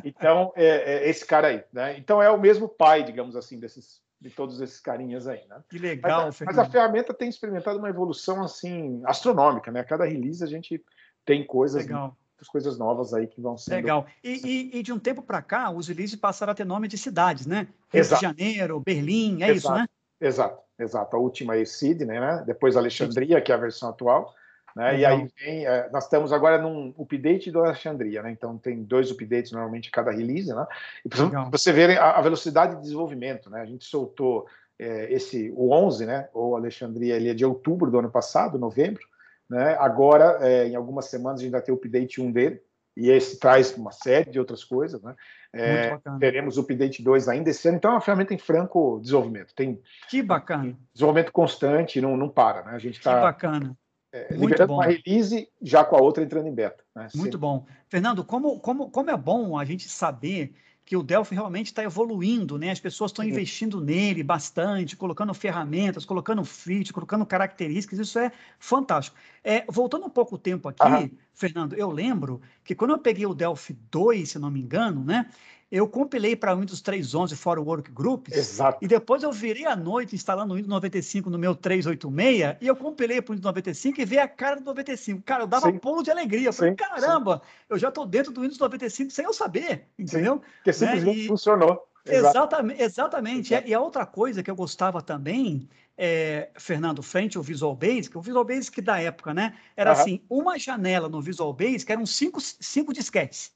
Então, 0.04 0.54
é, 0.56 1.10
esse 1.10 1.26
cara 1.26 1.48
aí, 1.48 1.64
né? 1.74 1.98
Então 1.98 2.22
é 2.22 2.30
o 2.30 2.40
mesmo 2.40 2.70
pai, 2.70 3.04
digamos 3.04 3.36
assim, 3.36 3.60
desses 3.60 4.02
de 4.22 4.30
todos 4.30 4.62
esses 4.62 4.80
carinhas 4.80 5.28
aí, 5.28 5.42
né? 5.48 5.62
Que 5.70 5.78
legal, 5.78 6.26
mas, 6.26 6.40
mas, 6.42 6.58
a 6.58 6.66
ferramenta 6.66 7.14
tem 7.14 7.28
experimentado 7.28 7.78
uma 7.78 7.90
evolução 7.90 8.44
assim 8.44 9.02
astronômica, 9.06 9.72
né? 9.72 9.84
Cada 9.84 10.06
release 10.06 10.44
a 10.44 10.48
gente 10.48 10.84
tem 11.26 11.46
coisas, 11.46 11.84
legal. 11.84 12.16
coisas 12.48 12.78
novas 12.78 13.14
aí 13.14 13.28
que 13.28 13.42
vão 13.42 13.58
ser 13.58 13.76
legal. 13.76 14.06
E, 14.24 14.72
e, 14.74 14.80
e, 14.80 14.84
de 14.84 14.94
um 14.94 15.00
tempo 15.00 15.22
para 15.22 15.42
cá, 15.42 15.70
os 15.70 15.88
releases 15.88 16.16
passaram 16.16 16.52
a 16.52 16.56
ter 16.56 16.66
nome 16.66 16.88
de 16.88 16.98
cidades, 16.98 17.46
né? 17.46 17.68
Rio 17.92 18.00
Exato. 18.00 18.22
de 18.22 18.28
Janeiro, 18.28 18.80
Berlim, 18.80 19.44
é 19.44 19.50
Exato. 19.50 19.58
isso, 19.58 19.72
né? 19.74 19.88
Exato, 20.22 20.62
exato. 20.80 21.16
A 21.16 21.20
última 21.20 21.58
é 21.58 21.66
Sydney, 21.66 22.20
né? 22.20 22.44
Depois 22.48 22.78
Alexandria, 22.78 23.42
que 23.42 23.52
é 23.52 23.56
a 23.56 23.60
versão 23.60 23.90
atual. 23.90 24.34
Né? 24.76 25.00
E 25.00 25.06
aí 25.06 25.28
vem, 25.40 25.66
é, 25.66 25.90
nós 25.90 26.04
estamos 26.04 26.34
agora 26.34 26.58
num 26.58 26.94
update 27.00 27.50
do 27.50 27.64
Alexandria, 27.64 28.22
né? 28.22 28.32
então 28.32 28.58
tem 28.58 28.84
dois 28.84 29.10
updates 29.10 29.54
normalmente 29.54 29.90
cada 29.90 30.12
release, 30.12 30.54
né? 30.54 30.68
e 31.06 31.08
para 31.08 31.50
você 31.50 31.72
ver 31.72 31.98
a, 31.98 32.12
a, 32.12 32.22
velocidade 32.22 32.76
de 32.76 32.82
desenvolvimento, 32.82 33.50
né? 33.50 33.62
a 33.62 33.66
gente 33.66 33.86
soltou 33.86 34.46
é, 34.78 35.12
esse, 35.14 35.50
o 35.56 35.72
11, 35.72 36.06
né? 36.06 36.28
ou 36.34 36.58
Alexandria, 36.58 37.16
ele 37.16 37.30
é 37.30 37.34
de 37.34 37.46
outubro 37.46 37.90
do 37.90 38.00
ano 38.00 38.12
passado, 38.12 38.60
novembro, 38.60 39.02
né? 39.50 39.78
agora 39.80 40.40
é, 40.42 40.68
em 40.68 40.76
algumas 40.76 41.06
semanas 41.06 41.40
a 41.40 41.44
gente 41.44 41.54
vai 41.54 41.62
ter 41.62 41.72
o 41.72 41.76
update 41.76 42.22
1 42.22 42.32
dele, 42.34 42.62
e 42.98 43.10
esse 43.10 43.40
traz 43.40 43.76
uma 43.78 43.92
série 43.92 44.30
de 44.30 44.40
outras 44.40 44.64
coisas, 44.64 45.02
né? 45.04 45.14
É, 45.52 45.98
teremos 46.18 46.58
o 46.58 46.62
update 46.62 47.04
2 47.04 47.28
ainda 47.28 47.50
esse 47.50 47.68
ano, 47.68 47.76
então 47.76 47.92
é 47.92 47.94
uma 47.96 48.02
ferramenta 48.02 48.34
em 48.34 48.38
franco 48.38 49.00
desenvolvimento. 49.02 49.54
Tem 49.54 49.82
que 50.10 50.22
bacana. 50.22 50.78
Desenvolvimento 50.94 51.34
constante, 51.34 52.00
não, 52.00 52.16
não 52.16 52.30
para, 52.30 52.64
né? 52.64 52.72
A 52.72 52.80
gente 52.80 52.98
está. 52.98 53.16
Que 53.16 53.22
bacana 53.22 53.78
é, 54.16 54.28
liberando 54.32 54.68
bom. 54.68 54.76
uma 54.76 54.86
release, 54.86 55.50
já 55.62 55.84
com 55.84 55.98
a 55.98 56.02
outra 56.02 56.24
entrando 56.24 56.48
em 56.48 56.54
beta. 56.54 56.82
Né? 56.96 57.10
Muito 57.14 57.38
bom. 57.38 57.66
Fernando, 57.90 58.24
como, 58.24 58.60
como, 58.62 58.90
como 58.90 59.10
é 59.10 59.18
bom 59.18 59.58
a 59.58 59.66
gente 59.66 59.90
saber 59.90 60.56
que 60.86 60.96
o 60.96 61.02
Delphi 61.02 61.34
realmente 61.34 61.68
está 61.68 61.84
evoluindo, 61.84 62.60
né? 62.60 62.70
As 62.70 62.80
pessoas 62.80 63.10
estão 63.10 63.26
investindo 63.26 63.82
nele 63.82 64.22
bastante, 64.22 64.96
colocando 64.96 65.34
ferramentas, 65.34 66.06
colocando 66.06 66.46
features, 66.46 66.92
colocando 66.92 67.26
características, 67.26 67.98
isso 67.98 68.20
é 68.20 68.32
fantástico. 68.60 69.18
É, 69.44 69.66
voltando 69.68 70.06
um 70.06 70.10
pouco 70.12 70.36
o 70.36 70.38
tempo 70.38 70.70
aqui, 70.70 71.12
Fernando, 71.34 71.74
eu 71.74 71.90
lembro 71.90 72.40
que 72.64 72.76
quando 72.76 72.92
eu 72.92 73.00
peguei 73.00 73.26
o 73.26 73.34
Delphi 73.34 73.74
2, 73.90 74.30
se 74.30 74.40
não 74.40 74.52
me 74.52 74.62
engano, 74.62 75.04
né? 75.04 75.28
Eu 75.72 75.88
compilei 75.88 76.36
para 76.36 76.56
o 76.56 76.60
Windows 76.60 76.82
3.11 76.82 77.36
fora 77.36 77.60
o 77.60 77.66
Workgroups. 77.66 78.36
Exato. 78.36 78.78
E 78.82 78.88
depois 78.88 79.24
eu 79.24 79.32
virei 79.32 79.66
à 79.66 79.76
noite 79.76 80.16
instalando 80.16 80.54
o 80.54 80.58
Windows 80.58 80.70
95 80.70 81.30
no 81.30 81.38
meu 81.38 81.56
386 81.56 82.58
e 82.62 82.68
eu 82.68 82.76
compilei 82.76 83.22
para 83.22 83.32
o 83.32 83.36
Windows 83.36 83.46
95 83.46 84.02
e 84.02 84.06
vi 84.06 84.20
a 84.20 84.28
cara 84.28 84.58
do 84.58 84.66
95. 84.66 85.24
Cara, 85.24 85.44
eu 85.44 85.48
dava 85.48 85.72
sim. 85.72 85.78
pulo 85.78 86.04
de 86.04 86.12
alegria. 86.12 86.50
Eu 86.50 86.54
falei, 86.54 86.72
sim, 86.72 86.76
caramba, 86.76 87.42
sim. 87.44 87.66
eu 87.70 87.80
já 87.80 87.90
estou 87.90 88.06
dentro 88.06 88.32
do 88.32 88.42
Windows 88.42 88.60
95 88.60 89.12
sem 89.12 89.26
eu 89.26 89.34
saber, 89.34 89.88
entendeu? 89.98 90.42
Porque 90.58 90.74
simplesmente 90.74 91.18
né? 91.18 91.24
e... 91.24 91.28
funcionou. 91.28 91.88
Exatamente. 92.06 92.82
exatamente. 92.82 93.54
Exato. 93.54 93.68
E 93.68 93.74
a 93.74 93.80
outra 93.80 94.06
coisa 94.06 94.44
que 94.44 94.52
eu 94.52 94.56
gostava 94.56 95.02
também, 95.02 95.68
é, 95.98 96.50
Fernando, 96.56 97.02
frente 97.02 97.38
ao 97.38 97.44
Visual 97.44 97.76
Basic, 97.76 98.16
o 98.16 98.22
Visual 98.22 98.46
Basic 98.46 98.80
da 98.82 99.02
época, 99.02 99.34
né? 99.34 99.58
Era 99.76 99.94
uhum. 99.94 100.00
assim, 100.00 100.22
uma 100.30 100.60
janela 100.60 101.10
no 101.10 101.20
Visual 101.20 101.52
Basic 101.52 101.92
eram 101.92 102.06
cinco, 102.06 102.40
cinco 102.40 102.94
disquetes 102.94 103.55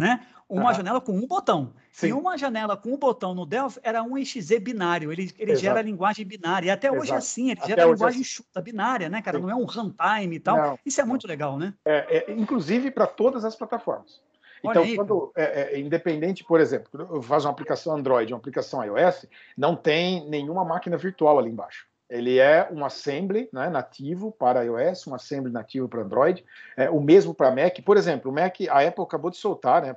né? 0.00 0.26
Uma 0.48 0.72
janela 0.72 1.00
com 1.00 1.12
um 1.12 1.26
botão. 1.28 1.72
Sim. 1.92 2.08
E 2.08 2.12
uma 2.12 2.36
janela 2.36 2.76
com 2.76 2.92
um 2.92 2.96
botão 2.96 3.34
no 3.34 3.46
Delphi 3.46 3.78
era 3.84 4.02
um 4.02 4.18
exe 4.18 4.58
binário. 4.58 5.12
Ele, 5.12 5.32
ele 5.38 5.54
gera 5.54 5.80
linguagem 5.80 6.26
binária. 6.26 6.66
E 6.66 6.70
até 6.70 6.88
Exato. 6.88 7.02
hoje 7.02 7.12
é 7.12 7.16
assim, 7.16 7.50
ele 7.50 7.60
até 7.60 7.68
gera 7.68 7.84
a 7.84 7.92
linguagem 7.92 8.18
é... 8.18 8.20
enxuta, 8.22 8.60
binária, 8.60 9.08
né, 9.08 9.22
cara? 9.22 9.38
Sim. 9.38 9.42
Não 9.44 9.50
é 9.50 9.54
um 9.54 9.64
runtime 9.64 10.36
e 10.36 10.40
tal. 10.40 10.56
Não. 10.56 10.78
Isso 10.84 11.00
é 11.00 11.04
muito 11.04 11.28
legal, 11.28 11.56
né? 11.56 11.72
É, 11.84 12.30
é 12.30 12.32
inclusive 12.32 12.90
para 12.90 13.06
todas 13.06 13.44
as 13.44 13.54
plataformas. 13.54 14.20
Então, 14.62 14.82
aí, 14.82 14.96
quando 14.96 15.32
é, 15.36 15.74
é, 15.74 15.80
independente, 15.80 16.44
por 16.44 16.60
exemplo, 16.60 17.08
eu 17.12 17.22
faço 17.22 17.46
uma 17.46 17.52
aplicação 17.52 17.96
Android, 17.96 18.32
uma 18.32 18.38
aplicação 18.38 18.84
iOS, 18.84 19.26
não 19.56 19.74
tem 19.74 20.28
nenhuma 20.28 20.64
máquina 20.64 20.96
virtual 20.96 21.38
ali 21.38 21.50
embaixo. 21.50 21.86
Ele 22.10 22.38
é 22.38 22.68
um 22.72 22.84
assembly 22.84 23.48
né, 23.52 23.70
nativo 23.70 24.32
para 24.32 24.64
iOS, 24.64 25.06
um 25.06 25.14
assembly 25.14 25.52
nativo 25.52 25.88
para 25.88 26.02
Android, 26.02 26.44
é, 26.76 26.90
o 26.90 27.00
mesmo 27.00 27.32
para 27.32 27.54
Mac. 27.54 27.78
Por 27.84 27.96
exemplo, 27.96 28.30
o 28.30 28.34
Mac, 28.34 28.56
a 28.68 28.80
Apple 28.86 29.04
acabou 29.04 29.30
de 29.30 29.36
soltar, 29.36 29.82
né, 29.82 29.96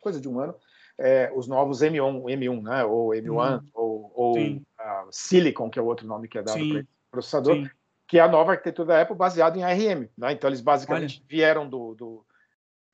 coisa 0.00 0.20
de 0.20 0.28
um 0.28 0.40
ano, 0.40 0.54
é, 0.98 1.30
os 1.34 1.46
novos 1.46 1.80
M1, 1.80 2.24
M1, 2.24 2.62
né, 2.62 2.84
ou 2.84 3.10
M1, 3.10 3.60
hum. 3.62 3.68
ou, 3.72 4.12
ou 4.14 4.38
uh, 4.38 5.08
Silicon, 5.12 5.70
que 5.70 5.78
é 5.78 5.82
o 5.82 5.86
outro 5.86 6.06
nome 6.08 6.26
que 6.26 6.38
é 6.38 6.42
dado 6.42 6.58
para 6.58 6.84
processador, 7.08 7.54
Sim. 7.54 7.70
que 8.08 8.18
é 8.18 8.20
a 8.20 8.28
nova 8.28 8.52
arquitetura 8.52 8.88
da 8.88 9.02
Apple 9.02 9.16
baseada 9.16 9.56
em 9.56 9.62
ARM. 9.62 10.08
Né? 10.18 10.32
Então, 10.32 10.50
eles 10.50 10.60
basicamente 10.60 11.18
Olha. 11.20 11.26
vieram 11.28 11.68
do, 11.68 11.94
do, 11.94 12.26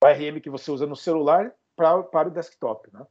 do 0.00 0.06
ARM 0.06 0.38
que 0.38 0.50
você 0.50 0.70
usa 0.70 0.86
no 0.86 0.94
celular 0.94 1.50
pra, 1.74 2.02
para 2.02 2.28
o 2.28 2.30
desktop. 2.30 2.90
Né? 2.92 3.06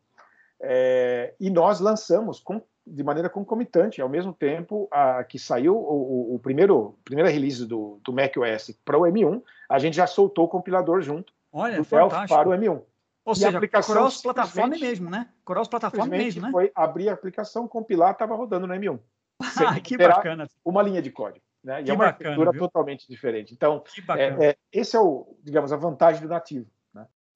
É, 0.61 1.33
e 1.39 1.49
nós 1.49 1.79
lançamos 1.79 2.39
com 2.39 2.61
de 2.85 3.03
maneira 3.03 3.29
concomitante, 3.29 4.01
ao 4.01 4.09
mesmo 4.09 4.33
tempo 4.33 4.87
a, 4.91 5.23
que 5.23 5.39
saiu 5.39 5.75
o, 5.75 6.35
o, 6.35 6.39
primeiro 6.39 6.97
primeira 7.03 7.29
release 7.29 7.65
do, 7.65 7.99
do 8.03 8.11
macOS 8.11 8.77
para 8.83 8.97
o 8.97 9.01
M1, 9.01 9.41
a 9.69 9.79
gente 9.79 9.95
já 9.95 10.05
soltou 10.05 10.45
o 10.45 10.49
compilador 10.49 11.01
junto 11.01 11.33
Olha, 11.51 11.77
do 11.77 11.83
fantástico. 11.83 12.27
para 12.27 12.49
o 12.49 12.51
M1. 12.51 12.81
Ou 13.25 13.33
e 13.33 13.35
seja, 13.37 13.59
cross-plataforma 13.59 14.75
mesmo, 14.77 15.09
né? 15.09 15.29
Cross-plataforma 15.45 16.07
mesmo, 16.07 16.41
né? 16.41 16.51
Foi 16.51 16.71
abrir 16.75 17.07
a 17.07 17.13
aplicação, 17.13 17.67
compilar, 17.67 18.11
estava 18.11 18.35
rodando 18.35 18.67
no 18.67 18.73
M1. 18.73 18.99
Ah, 19.67 19.79
que 19.79 19.97
bacana. 19.97 20.47
Uma 20.63 20.81
linha 20.81 21.01
de 21.01 21.11
código. 21.11 21.43
Né? 21.63 21.81
E 21.81 21.83
que 21.85 21.91
é 21.91 21.93
uma 21.93 22.05
bacana, 22.05 22.29
arquitetura 22.29 22.51
viu? 22.51 22.59
totalmente 22.61 23.07
diferente. 23.07 23.53
Então, 23.53 23.83
é, 24.17 24.47
é, 24.47 24.57
esse 24.71 24.95
é 24.95 24.99
o, 24.99 25.37
digamos, 25.41 25.71
a 25.71 25.77
vantagem 25.77 26.21
do 26.21 26.27
nativo. 26.27 26.69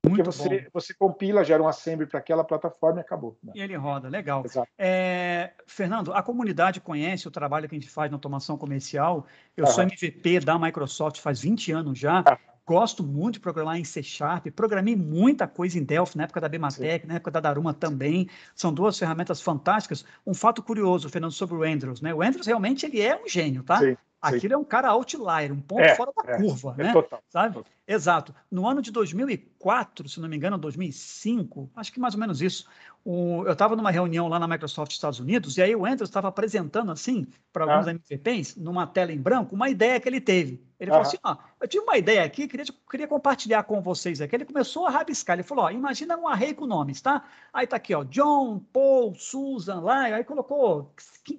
Porque 0.10 0.24
você, 0.24 0.68
você 0.74 0.94
compila, 0.94 1.44
gera 1.44 1.62
um 1.62 1.68
assembly 1.68 2.06
para 2.06 2.20
aquela 2.20 2.44
plataforma 2.44 3.00
e 3.00 3.02
acabou. 3.02 3.38
Né? 3.44 3.54
E 3.56 3.62
ele 3.62 3.76
roda, 3.76 4.08
legal. 4.10 4.44
É, 4.78 5.52
Fernando, 5.66 6.14
a 6.14 6.22
comunidade 6.22 6.80
conhece 6.80 7.28
o 7.28 7.32
trabalho 7.32 7.68
que 7.68 7.76
a 7.76 7.80
gente 7.80 7.90
faz 7.90 8.10
na 8.12 8.16
automação 8.16 8.58
comercial. 8.58 9.26
Eu 9.56 9.68
sou 9.68 9.84
MVP 9.84 10.40
da 10.42 10.58
Microsoft 10.58 11.20
faz 11.20 11.42
20 11.42 11.72
anos 11.72 12.00
já. 12.00 12.24
Gosto 12.68 13.02
muito 13.02 13.36
de 13.36 13.40
programar 13.40 13.78
em 13.78 13.86
C 13.86 14.04
Sharp, 14.04 14.48
programei 14.48 14.94
muita 14.94 15.48
coisa 15.48 15.80
em 15.80 15.84
Delphi 15.86 16.18
na 16.18 16.26
época 16.26 16.42
da 16.42 16.50
Bematec, 16.50 17.04
Sim. 17.04 17.08
na 17.08 17.16
época 17.16 17.32
da 17.32 17.40
Daruma 17.40 17.74
também. 17.74 18.28
São 18.54 18.74
duas 18.74 19.00
ferramentas 19.00 19.40
fantásticas. 19.42 20.04
Um 20.26 20.34
fato 20.34 20.62
curioso, 20.62 21.08
Fernando, 21.08 21.32
sobre 21.32 21.56
o 21.56 21.64
Andrews, 21.64 22.02
né? 22.02 22.14
O 22.14 22.22
Andrews 22.22 22.46
realmente 22.46 22.86
ele 22.86 23.00
é 23.00 23.16
um 23.16 23.26
gênio, 23.26 23.64
tá? 23.64 23.80
Sim. 23.80 23.96
Aquilo 24.22 24.54
é 24.54 24.58
um 24.58 24.66
cara 24.66 24.90
outlier, 24.90 25.54
um 25.54 25.62
ponto 25.62 25.80
é, 25.80 25.96
fora 25.96 26.12
da 26.12 26.34
é, 26.34 26.38
curva, 26.38 26.76
é 26.78 26.84
né? 26.84 26.92
Total, 26.92 27.24
Sabe? 27.30 27.54
Total. 27.54 27.72
Exato. 27.88 28.36
No 28.52 28.68
ano 28.68 28.82
de 28.82 28.92
2004, 28.92 30.10
se 30.10 30.20
não 30.20 30.28
me 30.28 30.36
engano, 30.36 30.58
2005, 30.58 31.72
acho 31.74 31.94
que 31.94 32.02
mais 32.02 32.16
ou 32.16 32.20
menos 32.20 32.42
isso, 32.42 32.68
o, 33.06 33.46
eu 33.46 33.54
estava 33.54 33.78
numa 33.78 33.92
reunião 33.92 34.28
lá 34.28 34.40
na 34.40 34.48
Microsoft 34.48 34.92
Estados 34.92 35.22
Unidos 35.22 35.56
e 35.56 35.62
aí 35.62 35.74
o 35.74 35.86
Andrews 35.86 36.10
estava 36.10 36.28
apresentando 36.28 36.92
assim 36.92 37.28
para 37.54 37.64
alguns 37.64 37.88
ah. 37.88 37.92
MVPs, 37.92 38.58
numa 38.58 38.86
tela 38.86 39.14
em 39.14 39.22
branco, 39.22 39.56
uma 39.56 39.70
ideia 39.70 40.02
que 40.02 40.10
ele 40.10 40.20
teve. 40.20 40.67
Ele 40.80 40.92
falou 40.92 41.06
assim: 41.06 41.18
ah, 41.24 41.38
eu 41.60 41.68
tive 41.68 41.84
uma 41.84 41.98
ideia 41.98 42.24
aqui, 42.24 42.48
queria, 42.48 42.66
queria 42.90 43.08
compartilhar 43.08 43.64
com 43.64 43.82
vocês 43.82 44.22
aqui. 44.22 44.36
Ele 44.36 44.46
começou 44.46 44.86
a 44.86 44.90
rabiscar. 44.90 45.36
Ele 45.36 45.44
falou: 45.44 45.66
ó, 45.66 45.72
imagina 45.72 46.18
um 46.18 46.28
array 46.28 46.54
com 46.54 46.68
nomes, 46.68 47.02
tá? 47.02 47.24
Aí 47.52 47.66
tá 47.66 47.78
aqui, 47.78 47.96
ó, 47.96 48.04
John, 48.04 48.60
Paul, 48.72 49.16
Susan, 49.16 49.80
lá, 49.80 50.04
aí 50.04 50.24
colocou 50.24 50.94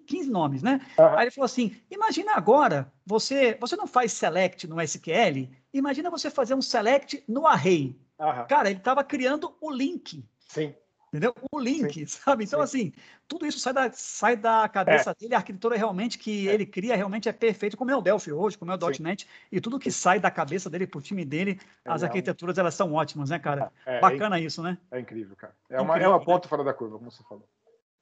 15 0.07 0.29
nomes, 0.29 0.63
né? 0.63 0.81
Uhum. 0.99 1.17
Aí 1.17 1.25
ele 1.25 1.31
falou 1.31 1.47
assim: 1.47 1.77
imagina 1.91 2.33
agora, 2.35 2.93
você, 3.07 3.57
você 3.61 3.77
não 3.77 3.87
faz 3.87 4.13
select 4.13 4.67
no 4.67 4.81
SQL, 4.81 5.49
imagina 5.73 6.11
você 6.11 6.31
fazer 6.31 6.55
um 6.55 6.63
select 6.63 7.23
no 7.29 7.47
array. 7.47 7.97
Uhum. 8.19 8.47
Cara, 8.49 8.71
ele 8.71 8.81
estava 8.81 9.05
criando 9.05 9.57
o 9.61 9.71
link. 9.71 10.25
Sim. 10.49 10.75
Entendeu? 11.09 11.35
O 11.51 11.59
link, 11.59 11.93
Sim. 11.93 12.07
sabe? 12.07 12.45
Então, 12.45 12.59
Sim. 12.61 12.65
assim, 12.65 12.93
tudo 13.27 13.47
isso 13.47 13.59
sai 13.59 13.73
da, 13.73 13.91
sai 13.91 14.37
da 14.37 14.69
cabeça 14.69 15.11
é. 15.11 15.15
dele. 15.15 15.35
A 15.35 15.39
arquitetura 15.39 15.77
realmente 15.77 16.19
que 16.19 16.49
é. 16.49 16.53
ele 16.53 16.67
cria 16.67 16.95
realmente 16.95 17.29
é 17.29 17.33
perfeito, 17.33 17.77
como 17.77 17.91
é 17.91 17.97
o 17.97 18.03
Delphi 18.03 18.33
hoje, 18.33 18.59
como 18.59 18.71
é 18.71 18.75
o 18.75 18.95
Sim. 18.95 19.03
.NET, 19.03 19.27
e 19.51 19.61
tudo 19.61 19.79
que 19.79 19.91
sai 19.91 20.21
da 20.21 20.31
cabeça 20.31 20.69
dele 20.69 20.87
pro 20.87 21.01
time 21.01 21.25
dele, 21.25 21.59
é 21.85 21.91
as 21.91 22.03
arquiteturas, 22.03 22.59
elas 22.59 22.75
são 22.75 22.93
ótimas, 22.93 23.31
né, 23.31 23.39
cara? 23.39 23.73
É, 23.87 23.97
é 23.97 24.01
Bacana 24.01 24.39
isso, 24.39 24.63
né? 24.63 24.77
É 24.91 25.01
incrível, 25.01 25.35
cara. 25.35 25.55
É 25.71 25.81
uma, 25.81 25.95
incrível, 25.95 26.13
é 26.13 26.17
uma 26.17 26.25
ponta 26.25 26.47
né? 26.47 26.51
fora 26.51 26.65
da 26.65 26.75
curva, 26.75 26.99
como 26.99 27.11
você 27.11 27.23
falou. 27.23 27.49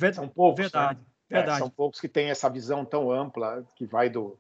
Verdade, 0.01 0.17
são 0.17 0.29
poucos, 0.29 0.61
verdade, 0.61 1.01
né? 1.01 1.07
verdade. 1.29 1.59
são 1.59 1.71
poucos 1.71 2.01
que 2.01 2.09
têm 2.09 2.31
essa 2.31 2.51
visão 2.51 2.85
tão 2.85 3.11
ampla, 3.11 3.65
que 3.77 3.87
vai 3.87 4.11
do, 4.11 4.37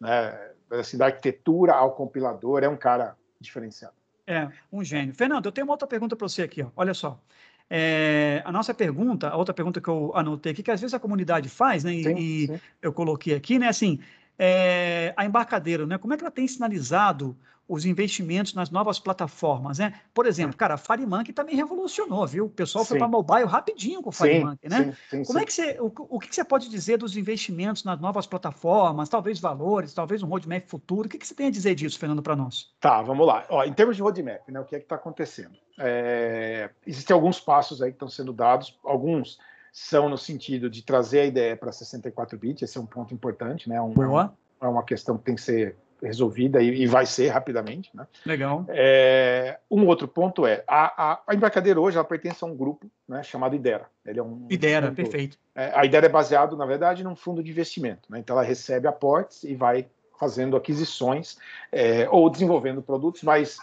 né, 0.00 0.52
assim, 0.70 0.96
da 0.96 1.06
arquitetura 1.06 1.74
ao 1.74 1.92
compilador. 1.92 2.62
É 2.62 2.68
um 2.68 2.76
cara 2.76 3.16
diferenciado. 3.40 3.94
É, 4.26 4.48
um 4.72 4.82
gênio. 4.82 5.14
Fernando, 5.14 5.46
eu 5.46 5.52
tenho 5.52 5.66
uma 5.66 5.74
outra 5.74 5.86
pergunta 5.86 6.16
para 6.16 6.26
você 6.26 6.42
aqui. 6.42 6.62
Ó. 6.62 6.70
Olha 6.76 6.94
só. 6.94 7.20
É, 7.68 8.42
a 8.44 8.52
nossa 8.52 8.74
pergunta, 8.74 9.28
a 9.28 9.36
outra 9.36 9.54
pergunta 9.54 9.80
que 9.80 9.88
eu 9.88 10.12
anotei 10.14 10.52
aqui, 10.52 10.62
que 10.62 10.70
às 10.70 10.80
vezes 10.80 10.94
a 10.94 11.00
comunidade 11.00 11.48
faz, 11.48 11.82
né? 11.82 11.92
Sim, 11.92 12.16
e, 12.16 12.46
sim. 12.46 12.60
eu 12.82 12.92
coloquei 12.92 13.34
aqui, 13.34 13.58
né? 13.58 13.68
Assim, 13.68 13.98
é, 14.38 15.14
a 15.16 15.24
embarcadeira, 15.24 15.86
né? 15.86 15.98
Como 15.98 16.12
é 16.12 16.16
que 16.16 16.22
ela 16.22 16.30
tem 16.30 16.46
sinalizado 16.46 17.36
os 17.68 17.86
investimentos 17.86 18.54
nas 18.54 18.70
novas 18.70 18.98
plataformas, 18.98 19.78
né? 19.78 20.00
Por 20.12 20.26
exemplo, 20.26 20.56
cara, 20.56 20.74
a 20.74 20.76
FireMonkey 20.76 21.32
também 21.32 21.56
revolucionou, 21.56 22.26
viu? 22.26 22.46
O 22.46 22.50
pessoal 22.50 22.84
foi 22.84 22.98
para 22.98 23.08
mobile 23.08 23.44
rapidinho 23.44 24.02
com 24.02 24.10
o 24.10 24.12
FireMonkey, 24.12 24.68
né? 24.68 24.84
Sim, 25.10 25.18
sim, 25.18 25.24
Como 25.24 25.38
é 25.38 25.44
que 25.44 25.52
você, 25.52 25.78
o, 25.80 25.92
o, 25.96 26.20
que 26.20 26.34
você 26.34 26.44
pode 26.44 26.68
dizer 26.68 26.98
dos 26.98 27.16
investimentos 27.16 27.82
nas 27.84 27.98
novas 27.98 28.26
plataformas, 28.26 29.08
talvez 29.08 29.40
valores, 29.40 29.94
talvez 29.94 30.22
um 30.22 30.26
roadmap 30.26 30.66
futuro? 30.68 31.06
O 31.06 31.10
que, 31.10 31.18
que 31.18 31.26
você 31.26 31.34
tem 31.34 31.46
a 31.46 31.50
dizer 31.50 31.74
disso, 31.74 31.98
Fernando, 31.98 32.22
para 32.22 32.36
nós? 32.36 32.70
Tá, 32.80 33.00
vamos 33.00 33.26
lá. 33.26 33.46
Ó, 33.48 33.64
em 33.64 33.72
termos 33.72 33.96
de 33.96 34.02
roadmap, 34.02 34.46
né? 34.48 34.60
O 34.60 34.64
que 34.64 34.76
é 34.76 34.78
que 34.78 34.84
está 34.84 34.96
acontecendo? 34.96 35.56
É, 35.78 36.70
existem 36.86 37.14
alguns 37.14 37.40
passos 37.40 37.80
aí 37.80 37.90
que 37.90 37.96
estão 37.96 38.08
sendo 38.08 38.32
dados, 38.32 38.78
alguns 38.84 39.38
são 39.72 40.08
no 40.08 40.16
sentido 40.16 40.70
de 40.70 40.82
trazer 40.82 41.20
a 41.20 41.24
ideia 41.24 41.56
para 41.56 41.72
64 41.72 42.38
bits, 42.38 42.62
esse 42.62 42.78
é 42.78 42.80
um 42.80 42.86
ponto 42.86 43.12
importante, 43.12 43.68
né? 43.68 43.80
Um, 43.80 43.92
Boa. 43.92 44.32
É 44.60 44.68
uma 44.68 44.84
questão 44.84 45.18
que 45.18 45.24
tem 45.24 45.34
que 45.34 45.42
ser 45.42 45.76
resolvida 46.06 46.62
e, 46.62 46.82
e 46.82 46.86
vai 46.86 47.06
ser 47.06 47.28
rapidamente. 47.28 47.90
Né? 47.94 48.06
Legal. 48.24 48.64
É, 48.68 49.58
um 49.70 49.86
outro 49.86 50.06
ponto 50.06 50.46
é, 50.46 50.64
a, 50.66 51.12
a, 51.12 51.22
a, 51.26 51.34
embarcadeira 51.34 51.80
hoje 51.80 51.96
ela 51.96 52.04
pertence 52.04 52.42
a 52.42 52.46
um 52.46 52.56
grupo 52.56 52.90
né, 53.08 53.22
chamado 53.22 53.54
IDERA. 53.54 53.86
Ele 54.04 54.18
é 54.18 54.22
um, 54.22 54.46
IDERA, 54.50 54.90
um 54.90 54.94
perfeito. 54.94 55.38
É, 55.54 55.72
a 55.74 55.84
IDERA 55.84 56.06
é 56.06 56.08
baseado, 56.08 56.56
na 56.56 56.66
verdade, 56.66 57.04
num 57.04 57.16
fundo 57.16 57.42
de 57.42 57.50
investimento. 57.50 58.10
Né? 58.10 58.18
Então 58.18 58.36
ela 58.36 58.44
recebe 58.44 58.86
aportes 58.86 59.44
e 59.44 59.54
vai 59.54 59.86
fazendo 60.18 60.56
aquisições 60.56 61.36
é, 61.72 62.08
ou 62.08 62.30
desenvolvendo 62.30 62.80
produtos, 62.80 63.22
mas 63.22 63.58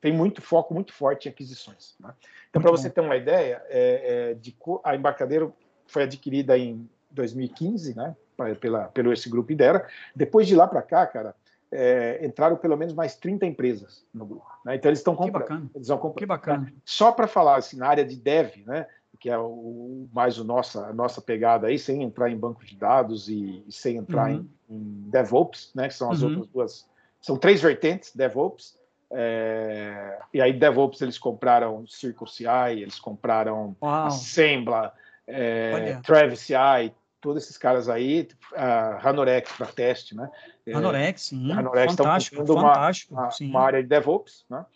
tem 0.00 0.12
muito 0.12 0.42
foco 0.42 0.74
muito 0.74 0.92
forte 0.92 1.28
em 1.28 1.30
aquisições. 1.30 1.94
Né? 1.98 2.12
Então, 2.50 2.62
para 2.62 2.70
você 2.70 2.88
ter 2.88 3.00
uma 3.00 3.16
ideia, 3.16 3.60
é, 3.68 4.30
é, 4.30 4.34
de, 4.34 4.54
a 4.84 4.94
embarcadeira 4.94 5.50
foi 5.88 6.04
adquirida 6.04 6.56
em 6.56 6.88
2015, 7.10 7.96
né, 7.96 8.14
pela, 8.60 8.84
pelo 8.84 9.12
esse 9.12 9.28
grupo 9.28 9.50
IDERA. 9.50 9.88
Depois 10.14 10.46
de 10.46 10.54
lá 10.54 10.68
para 10.68 10.82
cá, 10.82 11.04
cara, 11.06 11.34
é, 11.74 12.24
entraram 12.24 12.56
pelo 12.56 12.76
menos 12.76 12.94
mais 12.94 13.16
30 13.16 13.44
empresas 13.46 14.06
no 14.14 14.24
grupo. 14.24 14.46
Né? 14.64 14.76
Então 14.76 14.88
eles 14.88 15.00
estão 15.00 15.16
comprando. 15.16 15.42
Que 15.42 15.48
bacana. 15.50 15.70
Eles 15.74 15.88
vão 15.88 15.98
comprando, 15.98 16.18
que 16.18 16.26
bacana. 16.26 16.64
Né? 16.66 16.72
Só 16.84 17.10
para 17.10 17.26
falar 17.26 17.56
assim, 17.56 17.76
na 17.76 17.88
área 17.88 18.04
de 18.04 18.16
dev, 18.16 18.64
né, 18.64 18.86
que 19.18 19.28
é 19.28 19.36
o, 19.36 20.06
mais 20.12 20.38
o 20.38 20.44
nossa, 20.44 20.86
a 20.86 20.92
nossa 20.92 21.20
pegada 21.20 21.66
aí, 21.66 21.78
sem 21.78 22.02
entrar 22.02 22.30
em 22.30 22.36
banco 22.36 22.64
de 22.64 22.76
dados 22.76 23.28
e, 23.28 23.64
e 23.66 23.72
sem 23.72 23.96
entrar 23.96 24.30
uhum. 24.30 24.46
em, 24.70 24.76
em, 24.76 25.10
DevOps, 25.10 25.72
né, 25.74 25.88
que 25.88 25.94
são 25.94 26.12
as 26.12 26.22
uhum. 26.22 26.28
outras 26.28 26.48
duas. 26.48 26.88
São 27.20 27.36
três 27.36 27.60
vertentes, 27.60 28.14
DevOps. 28.14 28.78
É, 29.10 30.18
e 30.32 30.40
aí, 30.40 30.52
DevOps, 30.52 31.00
eles 31.00 31.18
compraram 31.18 31.84
Circle 31.86 32.28
CI, 32.28 32.82
eles 32.82 33.00
compraram 33.00 33.76
Uau. 33.82 34.06
Assembla, 34.06 34.92
é, 35.26 35.98
Travis 36.04 36.40
CI, 36.40 36.92
todos 37.24 37.42
esses 37.42 37.56
caras 37.56 37.88
aí, 37.88 38.28
a 38.54 39.08
Hanorex 39.08 39.50
para 39.56 39.66
teste, 39.66 40.14
né? 40.14 40.30
Hanorex, 40.74 41.22
sim. 41.22 41.50
Hanorex 41.50 41.94
fantástico, 41.94 42.46
fantástico. 42.46 43.14
Uma, 43.14 43.22
uma, 43.22 43.36
uma, 43.40 43.60
área 43.62 43.82
de 43.82 43.88
DevOps, 43.88 44.44
né? 44.50 44.66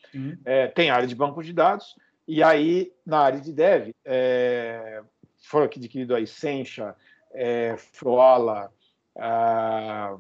É, 0.47 0.67
tem 0.69 0.89
área 0.89 1.07
de 1.07 1.15
banco 1.15 1.43
de 1.43 1.53
dados, 1.53 1.95
e 2.27 2.43
aí, 2.43 2.91
na 3.05 3.19
área 3.19 3.39
de 3.39 3.53
Dev, 3.53 3.91
é, 4.03 5.03
foram 5.37 5.67
adquiridos 5.67 6.17
aí 6.17 6.27
Sencha, 6.27 6.97
é, 7.33 7.77
Froala, 7.77 8.73
ah, 9.15 10.17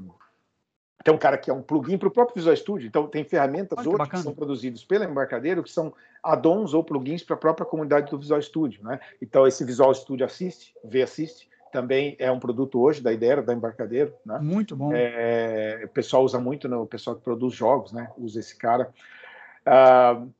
tem 1.02 1.14
um 1.14 1.18
cara 1.18 1.38
que 1.38 1.50
é 1.50 1.54
um 1.54 1.62
plugin 1.62 1.97
para 1.97 2.08
o 2.08 2.11
próprio 2.11 2.35
Visual 2.35 2.54
Studio, 2.54 2.88
então 2.88 3.06
tem 3.06 3.25
ferramentas 3.25 3.87
hoje 3.87 4.11
que, 4.11 4.18
são 4.18 4.35
produzidas 4.35 4.85
pela 4.85 5.06
Embarcadeiro 5.06 5.62
que 5.62 5.70
são 5.70 5.94
add-ons 6.23 6.75
ou 6.75 6.85
plugins 6.85 7.23
para 7.23 7.37
a 7.37 7.38
própria 7.38 7.64
comunidade 7.64 8.11
do 8.11 8.18
Visual 8.18 8.42
Studio, 8.42 8.85
né? 8.85 9.00
Então 9.23 9.47
esse 9.47 9.64
Visual 9.64 9.94
Studio 9.94 10.26
Assist, 10.26 10.75
V-Assist, 10.85 11.49
também 11.72 12.16
é 12.18 12.30
um 12.30 12.38
produto 12.38 12.80
hoje 12.80 13.00
da 13.00 13.12
ideia 13.12 13.42
da 13.42 13.52
Embarcadeiro, 13.52 14.14
né? 14.25 14.38
Muito 14.40 14.76
bom. 14.76 14.90
É, 14.94 15.82
o 15.84 15.88
pessoal 15.88 16.25
usa 16.25 16.38
muito, 16.38 16.68
né? 16.68 16.76
o 16.76 16.87
pessoal 16.87 17.16
que 17.16 17.22
produz 17.22 17.54
jogos, 17.54 17.92
né? 17.92 18.10
Usa 18.16 18.40
esse 18.40 18.56
cara. 18.56 18.90
Uh, 19.66 20.30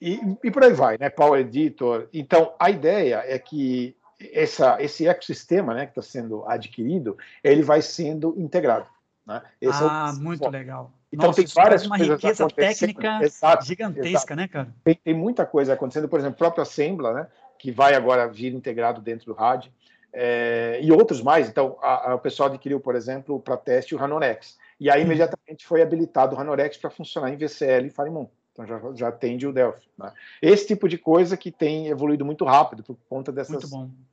e, 0.00 0.20
e, 0.44 0.50
por 0.50 0.62
aí 0.62 0.72
vai, 0.72 0.96
né? 0.98 1.10
Power 1.10 1.40
Editor. 1.40 2.08
Então, 2.12 2.54
a 2.58 2.70
ideia 2.70 3.22
é 3.26 3.38
que 3.38 3.96
essa, 4.32 4.80
esse 4.80 5.06
ecossistema, 5.06 5.74
né, 5.74 5.86
que 5.86 5.92
está 5.98 6.02
sendo 6.02 6.44
adquirido, 6.46 7.16
ele 7.42 7.62
vai 7.62 7.82
sendo 7.82 8.34
integrado. 8.36 8.86
Né? 9.26 9.42
Esse 9.60 9.82
ah, 9.82 10.12
é 10.14 10.20
muito 10.20 10.48
legal. 10.48 10.92
Então 11.12 11.28
Nossa, 11.28 11.42
tem 11.42 11.52
várias 11.54 11.86
uma 11.86 11.96
riqueza 11.96 12.48
técnica 12.48 13.20
exato, 13.22 13.64
gigantesca, 13.64 14.08
exato. 14.08 14.36
né, 14.36 14.48
cara? 14.48 14.74
Tem, 14.84 14.94
tem, 14.94 15.14
muita 15.14 15.46
coisa 15.46 15.72
acontecendo, 15.72 16.08
por 16.08 16.18
exemplo, 16.18 16.34
o 16.34 16.38
próprio 16.38 16.62
Assembla, 16.62 17.14
né, 17.14 17.26
que 17.58 17.70
vai 17.70 17.94
agora 17.94 18.28
vir 18.28 18.52
integrado 18.52 19.00
dentro 19.00 19.26
do 19.26 19.32
RAD 19.32 19.70
é, 20.12 20.78
e 20.82 20.90
outros 20.90 21.22
mais. 21.22 21.48
Então, 21.48 21.76
a, 21.80 22.10
a, 22.10 22.14
o 22.14 22.18
pessoal 22.18 22.48
adquiriu, 22.48 22.80
por 22.80 22.94
exemplo, 22.94 23.40
para 23.40 23.56
teste 23.56 23.94
o 23.94 23.98
Ranorex. 23.98 24.56
E 24.80 24.90
aí, 24.90 25.02
imediatamente, 25.02 25.66
foi 25.66 25.82
habilitado 25.82 26.34
o 26.34 26.38
Ranorex 26.38 26.76
para 26.76 26.90
funcionar 26.90 27.30
em 27.30 27.36
VCL 27.36 27.86
e 27.86 27.90
Firemoon. 27.90 28.26
Então, 28.52 28.66
já, 28.66 28.80
já 28.94 29.08
atende 29.08 29.46
o 29.46 29.52
Delphi. 29.52 29.88
Né? 29.96 30.12
Esse 30.42 30.66
tipo 30.66 30.88
de 30.88 30.98
coisa 30.98 31.36
que 31.36 31.50
tem 31.50 31.88
evoluído 31.88 32.24
muito 32.24 32.44
rápido 32.44 32.82
por 32.82 32.96
conta 33.08 33.30
dessas, 33.30 33.70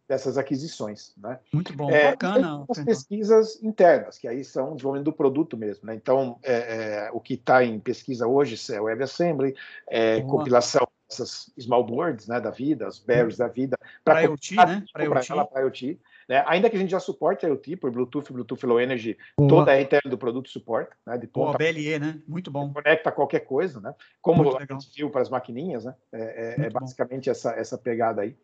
dessas 0.07 0.37
aquisições. 0.37 1.13
Né? 1.17 1.39
Muito 1.51 1.75
bom, 1.75 1.89
é, 1.89 2.11
bacana. 2.11 2.63
As 2.69 2.79
pesquisas 2.83 3.61
internas, 3.63 4.19
que 4.19 4.27
aí 4.27 4.43
são 4.43 4.75
desenvolvimento 4.75 5.05
do 5.05 5.13
produto 5.13 5.57
mesmo. 5.57 5.87
Né? 5.87 5.95
Então, 5.95 6.37
é, 6.43 6.53
é, 6.53 7.09
o 7.11 7.19
que 7.19 7.33
está 7.33 7.63
em 7.63 7.79
pesquisa 7.79 8.27
hoje 8.27 8.55
é 8.71 8.79
WebAssembly, 8.79 9.55
é, 9.87 10.21
compilação 10.21 10.87
essas 11.09 11.51
small 11.59 11.83
boards 11.83 12.27
né, 12.27 12.39
da 12.39 12.49
vida, 12.49 12.87
as 12.87 12.99
berries 12.99 13.37
da 13.37 13.47
vida, 13.47 13.77
para 14.03 14.21
IoT, 14.23 14.55
né? 14.55 14.83
Para 14.91 15.03
IoT. 15.05 15.27
Para 15.51 15.61
IoT. 15.61 15.99
Né? 16.27 16.43
Ainda 16.47 16.69
que 16.69 16.75
a 16.75 16.79
gente 16.79 16.89
já 16.89 16.99
suporte 16.99 17.45
IoT 17.45 17.77
por 17.77 17.91
Bluetooth, 17.91 18.33
Bluetooth 18.33 18.65
Low 18.65 18.79
Energy, 18.79 19.17
Boa. 19.37 19.49
toda 19.49 19.71
a 19.71 19.79
RTL 19.79 20.09
do 20.09 20.17
produto 20.17 20.49
suporta. 20.49 20.95
Né? 21.05 21.17
De 21.17 21.27
ponta, 21.27 21.57
Boa, 21.57 21.71
BLE, 21.71 21.99
né? 21.99 22.19
Muito 22.27 22.49
bom. 22.49 22.71
Conecta 22.73 23.11
qualquer 23.11 23.41
coisa, 23.41 23.79
né? 23.79 23.93
Como 24.21 24.57
a 24.57 24.61
gente 24.61 24.89
viu 24.95 25.09
para 25.09 25.21
as 25.21 25.29
maquininhas, 25.29 25.85
né? 25.85 25.95
É, 26.11 26.55
é, 26.61 26.65
é 26.65 26.69
basicamente 26.69 27.29
essa, 27.29 27.51
essa 27.51 27.77
pegada 27.77 28.21
aí. 28.21 28.35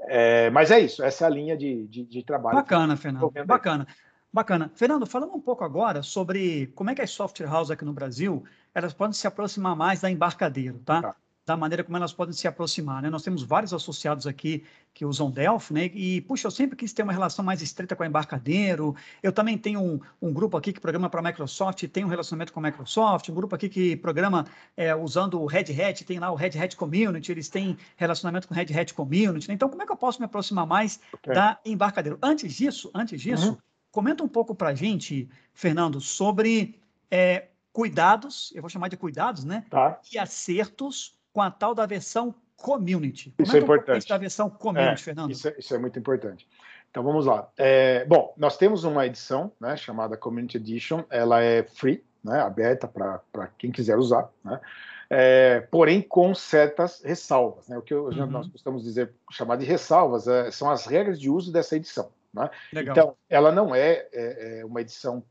É, 0.00 0.50
mas 0.50 0.70
é 0.70 0.78
isso, 0.78 1.02
essa 1.02 1.24
é 1.24 1.26
a 1.26 1.30
linha 1.30 1.56
de, 1.56 1.86
de, 1.86 2.04
de 2.04 2.22
trabalho. 2.22 2.56
Bacana, 2.56 2.96
Fernando. 2.96 3.32
Bacana. 3.46 3.86
Bacana. 4.30 4.70
Fernando, 4.74 5.06
falando 5.06 5.34
um 5.34 5.40
pouco 5.40 5.64
agora 5.64 6.02
sobre 6.02 6.66
como 6.74 6.90
é 6.90 6.94
que 6.94 7.00
as 7.00 7.10
software 7.10 7.50
houses 7.50 7.70
aqui 7.70 7.86
no 7.86 7.94
Brasil, 7.94 8.44
elas 8.74 8.92
podem 8.92 9.14
se 9.14 9.26
aproximar 9.26 9.74
mais 9.74 10.02
da 10.02 10.10
embarcadeiro, 10.10 10.78
tá? 10.80 11.00
tá 11.00 11.16
da 11.46 11.56
maneira 11.56 11.84
como 11.84 11.96
elas 11.96 12.12
podem 12.12 12.34
se 12.34 12.48
aproximar. 12.48 13.00
Né? 13.00 13.08
Nós 13.08 13.22
temos 13.22 13.44
vários 13.44 13.72
associados 13.72 14.26
aqui 14.26 14.64
que 14.92 15.04
usam 15.04 15.30
Delphi, 15.30 15.72
né? 15.72 15.84
E, 15.94 16.20
puxa, 16.22 16.48
eu 16.48 16.50
sempre 16.50 16.74
quis 16.74 16.92
ter 16.92 17.04
uma 17.04 17.12
relação 17.12 17.44
mais 17.44 17.62
estreita 17.62 17.94
com 17.94 18.02
a 18.02 18.06
embarcadeiro. 18.06 18.96
Eu 19.22 19.30
também 19.30 19.56
tenho 19.56 19.80
um, 19.80 20.00
um 20.20 20.32
grupo 20.32 20.56
aqui 20.56 20.72
que 20.72 20.80
programa 20.80 21.08
para 21.08 21.20
a 21.20 21.22
Microsoft, 21.22 21.86
tem 21.86 22.04
um 22.04 22.08
relacionamento 22.08 22.52
com 22.52 22.58
a 22.58 22.62
Microsoft, 22.64 23.28
um 23.28 23.34
grupo 23.34 23.54
aqui 23.54 23.68
que 23.68 23.94
programa 23.96 24.44
é, 24.76 24.92
usando 24.94 25.40
o 25.40 25.46
Red 25.46 25.66
Hat, 25.80 26.04
tem 26.04 26.18
lá 26.18 26.32
o 26.32 26.34
Red 26.34 26.58
Hat 26.58 26.74
Community, 26.74 27.30
eles 27.30 27.48
têm 27.48 27.78
relacionamento 27.96 28.48
com 28.48 28.54
o 28.54 28.56
Red 28.56 28.76
Hat 28.76 28.92
Community. 28.92 29.48
Né? 29.48 29.54
Então, 29.54 29.68
como 29.68 29.82
é 29.82 29.86
que 29.86 29.92
eu 29.92 29.96
posso 29.96 30.18
me 30.18 30.24
aproximar 30.24 30.66
mais 30.66 30.98
okay. 31.12 31.32
da 31.32 31.60
embarcadeiro? 31.64 32.18
Antes 32.20 32.54
disso, 32.54 32.90
antes 32.92 33.20
disso, 33.20 33.50
uhum. 33.50 33.58
comenta 33.92 34.24
um 34.24 34.28
pouco 34.28 34.52
para 34.52 34.70
a 34.70 34.74
gente, 34.74 35.28
Fernando, 35.54 36.00
sobre 36.00 36.80
é, 37.08 37.48
cuidados, 37.72 38.52
eu 38.54 38.62
vou 38.62 38.70
chamar 38.70 38.88
de 38.88 38.96
cuidados, 38.96 39.44
né? 39.44 39.64
Tá. 39.70 40.00
E 40.10 40.18
acertos 40.18 41.15
com 41.36 41.42
a 41.42 41.50
tal 41.50 41.74
da 41.74 41.84
versão 41.84 42.34
community. 42.56 43.30
Como 43.36 43.46
isso 43.46 43.56
é, 43.56 43.60
é 43.60 43.62
importante. 43.62 44.08
da 44.08 44.16
versão 44.16 44.48
community, 44.48 45.02
é, 45.02 45.04
Fernando? 45.04 45.30
Isso 45.30 45.48
é, 45.48 45.54
isso 45.58 45.74
é, 45.74 45.78
muito 45.78 45.98
importante. 45.98 46.48
Então 46.90 47.02
vamos 47.02 47.26
lá. 47.26 47.46
É, 47.58 48.06
bom, 48.06 48.32
nós 48.38 48.56
temos 48.56 48.84
uma 48.84 49.04
edição 49.04 49.52
né, 49.60 49.76
chamada 49.76 50.16
Community 50.16 50.56
Edition, 50.56 51.04
ela 51.10 51.42
é 51.42 51.62
free, 51.62 52.02
né, 52.24 52.40
aberta 52.40 52.88
para 52.88 53.48
quem 53.58 53.70
quiser 53.70 53.98
usar, 53.98 54.30
né? 54.42 54.58
É, 55.10 55.60
porém 55.70 56.00
com 56.00 56.34
certas 56.34 57.02
ressalvas. 57.04 57.68
Né? 57.68 57.76
O 57.76 57.82
que 57.82 57.92
eu, 57.92 58.06
uhum. 58.06 58.26
nós 58.26 58.48
costumamos 58.48 58.82
dizer, 58.82 59.12
chamar 59.30 59.56
de 59.56 59.66
ressalvas, 59.66 60.26
é, 60.26 60.50
são 60.50 60.70
as 60.70 60.86
regras 60.86 61.20
de 61.20 61.28
uso 61.28 61.52
dessa 61.52 61.76
edição. 61.76 62.10
Né? 62.32 62.48
Então, 62.72 63.14
ela 63.28 63.52
não 63.52 63.74
é, 63.74 64.08
é, 64.10 64.60
é 64.60 64.64
uma 64.64 64.80
edição 64.80 65.22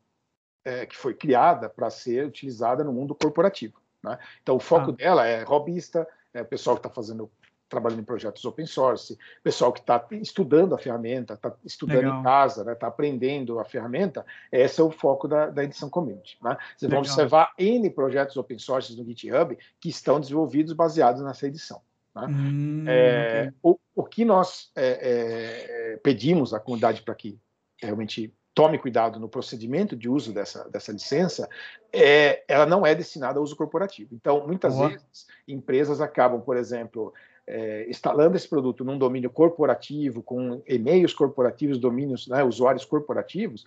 que 0.90 0.98
foi 0.98 1.14
criada 1.14 1.70
para 1.70 1.92
ser 1.92 2.26
utilizada 2.26 2.84
no 2.84 2.92
mundo 2.92 3.14
corporativo. 3.14 3.80
Né? 4.06 4.18
Então, 4.42 4.56
o 4.56 4.60
foco 4.60 4.92
ah. 4.92 4.94
dela 4.94 5.28
é 5.28 5.44
robista, 5.44 6.08
é 6.34 6.44
pessoal 6.44 6.76
que 6.76 6.80
está 6.80 6.90
fazendo 6.90 7.30
trabalhando 7.68 8.02
em 8.02 8.06
projetos 8.06 8.46
open 8.46 8.66
source, 8.66 9.18
pessoal 9.44 9.74
que 9.74 9.80
está 9.80 10.06
estudando 10.12 10.76
a 10.76 10.78
ferramenta, 10.78 11.34
está 11.34 11.54
estudando 11.66 11.98
Legal. 11.98 12.20
em 12.20 12.24
casa, 12.24 12.62
está 12.62 12.72
né, 12.72 12.76
tá 12.76 12.88
aprendendo 12.88 13.60
a 13.60 13.66
ferramenta, 13.66 14.26
esse 14.52 14.80
é 14.80 14.84
o 14.84 14.92
foco 14.92 15.28
da, 15.28 15.48
da 15.48 15.64
edição 15.64 15.90
community. 15.90 16.38
Né? 16.42 16.56
Vocês 16.78 16.90
vão 16.90 17.00
observar 17.00 17.54
N 17.58 17.90
projetos 17.90 18.38
open 18.38 18.60
source 18.60 18.96
no 18.96 19.04
GitHub 19.04 19.58
que 19.80 19.90
estão 19.90 20.20
desenvolvidos 20.20 20.74
baseados 20.74 21.24
nessa 21.24 21.48
edição. 21.48 21.82
Né? 22.16 22.28
Hum, 22.30 22.86
é, 22.88 23.42
okay. 23.42 23.54
o, 23.64 23.80
o 23.96 24.04
que 24.04 24.24
nós 24.24 24.72
é, 24.76 25.94
é, 25.94 25.98
pedimos 25.98 26.54
à 26.54 26.60
comunidade 26.60 27.02
para 27.02 27.16
que 27.16 27.40
realmente 27.82 28.34
tome 28.56 28.80
cuidado 28.80 29.20
no 29.20 29.28
procedimento 29.28 29.98
de 29.98 30.08
uso 30.08 30.34
dessa, 30.34 30.68
dessa 30.70 30.94
licença, 30.94 31.48
é, 31.92 32.44
ela 32.48 32.66
não 32.66 32.86
é 32.86 32.96
destinada 32.96 33.38
a 33.38 33.42
uso 33.42 33.56
corporativo. 33.56 34.16
Então, 34.16 34.48
muitas 34.48 34.78
vezes, 34.78 35.28
empresas 35.46 36.00
acabam, 36.00 36.40
por 36.40 36.56
exemplo, 36.56 37.14
é, 37.46 37.86
instalando 37.90 38.38
esse 38.38 38.48
produto 38.48 38.86
num 38.86 38.98
domínio 38.98 39.30
corporativo, 39.30 40.24
com 40.24 40.64
e-mails 40.66 41.14
corporativos, 41.14 41.78
domínios, 41.78 42.28
né, 42.28 42.44
usuários 42.44 42.86
corporativos, 42.86 43.66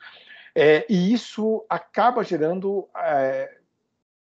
é, 0.54 0.86
e 0.88 1.12
isso 1.12 1.64
acaba 1.68 2.24
gerando 2.24 2.88
é, 2.96 3.58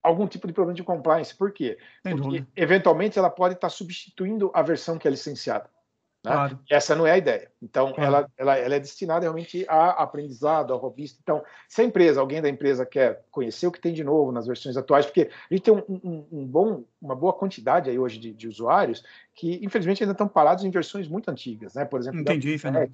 algum 0.01 0.29
tipo 0.29 0.47
de 0.47 0.53
problema 0.53 0.77
de 0.77 0.85
compliance. 0.85 1.35
Por 1.35 1.53
quê? 1.53 1.77
Porque, 2.03 2.47
eventualmente, 2.55 3.19
ela 3.19 3.29
pode 3.29 3.55
estar 3.55 3.69
substituindo 3.69 4.51
a 4.55 4.63
versão 4.63 4.97
que 4.97 5.09
é 5.09 5.11
licenciada. 5.11 5.69
Né? 6.25 6.33
Claro. 6.33 6.61
Essa 6.71 6.95
não 6.95 7.07
é 7.07 7.11
a 7.11 7.19
ideia. 7.19 7.52
Então, 7.63 7.93
claro. 7.93 8.03
ela, 8.03 8.31
ela, 8.37 8.59
ela, 8.59 8.75
é 8.75 8.81
destinada 8.81 9.21
realmente 9.21 9.65
a 9.69 9.91
aprendizado, 9.91 10.75
a 10.75 10.77
robista. 10.77 11.21
Então, 11.23 11.43
se 11.69 11.81
a 11.81 11.85
empresa, 11.85 12.21
alguém 12.21 12.43
da 12.43 12.49
empresa 12.49 12.85
quer 12.85 13.25
conhecer 13.31 13.69
o 13.69 13.73
que 13.73 13.81
tem 13.81 13.95
de 13.95 14.03
novo 14.03 14.33
nas 14.33 14.49
versões 14.49 14.77
atuais, 14.77 15.07
porque 15.07 15.31
a 15.49 15.55
gente 15.55 15.63
tem 15.63 15.73
um, 15.73 15.83
um, 15.89 16.27
um 16.33 16.45
bom, 16.45 16.83
uma 17.01 17.15
boa 17.15 17.33
quantidade 17.33 17.89
aí 17.89 17.99
hoje 17.99 18.19
de, 18.19 18.33
de, 18.33 18.49
usuários 18.49 19.05
que, 19.33 19.65
infelizmente, 19.65 20.03
ainda 20.03 20.13
estão 20.13 20.27
parados 20.27 20.65
em 20.65 20.71
versões 20.71 21.07
muito 21.07 21.31
antigas, 21.31 21.75
né? 21.75 21.85
Por 21.85 22.01
exemplo, 22.01 22.21
Entendi, 22.21 22.59
Fernando. 22.59 22.91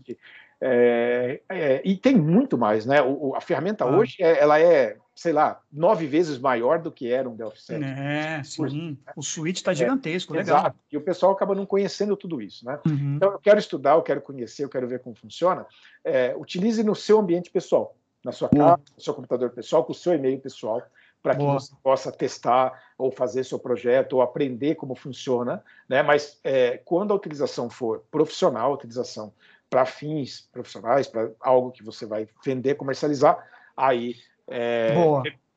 É, 0.60 1.40
é, 1.48 1.82
e 1.84 1.96
tem 1.96 2.16
muito 2.16 2.58
mais, 2.58 2.84
né? 2.84 3.00
O, 3.00 3.34
a 3.34 3.40
ferramenta 3.40 3.84
ah. 3.84 3.96
hoje, 3.96 4.16
é, 4.18 4.40
ela 4.40 4.60
é, 4.60 4.96
sei 5.14 5.32
lá, 5.32 5.60
nove 5.72 6.06
vezes 6.06 6.38
maior 6.38 6.80
do 6.80 6.90
que 6.90 7.10
era 7.10 7.28
um 7.28 7.36
Delphi 7.36 7.62
7. 7.62 7.84
É, 7.84 8.42
sim. 8.42 8.98
O 9.16 9.22
suíte 9.22 9.58
está 9.58 9.70
é, 9.70 9.74
gigantesco, 9.74 10.34
é, 10.34 10.38
legal. 10.38 10.58
Exato. 10.58 10.76
E 10.90 10.96
o 10.96 11.00
pessoal 11.00 11.32
acaba 11.32 11.54
não 11.54 11.64
conhecendo 11.64 12.16
tudo 12.16 12.42
isso, 12.42 12.64
né? 12.64 12.78
Uhum. 12.84 13.14
Então, 13.16 13.32
eu 13.32 13.38
quero 13.38 13.58
estudar, 13.58 13.92
eu 13.92 14.02
quero 14.02 14.20
conhecer, 14.20 14.57
eu 14.62 14.68
quero 14.68 14.88
ver 14.88 15.00
como 15.00 15.14
funciona. 15.14 15.66
É, 16.04 16.34
utilize 16.36 16.82
no 16.82 16.94
seu 16.94 17.18
ambiente 17.18 17.50
pessoal, 17.50 17.94
na 18.24 18.32
sua 18.32 18.48
casa, 18.48 18.80
no 18.96 19.02
seu 19.02 19.14
computador 19.14 19.50
pessoal, 19.50 19.84
com 19.84 19.92
o 19.92 19.94
seu 19.94 20.14
e-mail 20.14 20.38
pessoal, 20.40 20.82
para 21.22 21.34
que 21.34 21.42
você 21.42 21.74
possa 21.82 22.12
testar 22.12 22.80
ou 22.96 23.10
fazer 23.10 23.44
seu 23.44 23.58
projeto 23.58 24.14
ou 24.14 24.22
aprender 24.22 24.76
como 24.76 24.94
funciona, 24.94 25.62
né? 25.88 26.02
Mas 26.02 26.38
é, 26.44 26.78
quando 26.84 27.12
a 27.12 27.16
utilização 27.16 27.68
for 27.68 28.04
profissional, 28.10 28.72
utilização 28.72 29.32
para 29.68 29.84
fins 29.84 30.48
profissionais, 30.52 31.06
para 31.06 31.30
algo 31.40 31.70
que 31.70 31.82
você 31.82 32.06
vai 32.06 32.28
vender, 32.44 32.76
comercializar, 32.76 33.36
aí 33.76 34.16
é, 34.46 34.94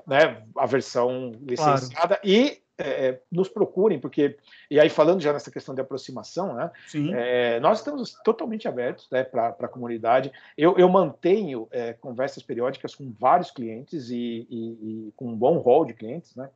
né, 0.06 0.44
a 0.58 0.66
versão 0.66 1.32
licenciada 1.42 2.16
claro. 2.16 2.22
e 2.24 2.62
é, 2.82 3.08
é, 3.08 3.22
nos 3.32 3.48
procurem, 3.48 4.00
porque, 4.00 4.38
e 4.70 4.80
aí 4.80 4.90
falando 4.90 5.22
já 5.22 5.32
nessa 5.32 5.52
questão 5.52 5.74
de 5.76 5.82
aproximação, 5.82 6.54
né, 6.54 6.72
é, 7.14 7.60
nós 7.60 7.80
estamos 7.80 8.14
totalmente 8.24 8.68
abertos 8.68 9.08
né, 9.12 9.24
para 9.24 9.50
a 9.50 9.68
comunidade. 9.68 10.32
Eu, 10.58 10.78
eu 10.78 10.90
mantenho 10.90 11.68
é, 11.72 11.94
conversas 11.94 12.44
periódicas 12.44 12.96
com 12.96 13.12
vários 13.20 13.52
clientes 13.52 14.10
e, 14.10 14.48
e, 14.50 15.08
e, 15.08 15.14
com 15.16 15.30
um 15.30 15.36
bom 15.36 15.58
rol 15.58 15.86
de 15.86 15.94
clientes, 15.94 16.36
né, 16.36 16.50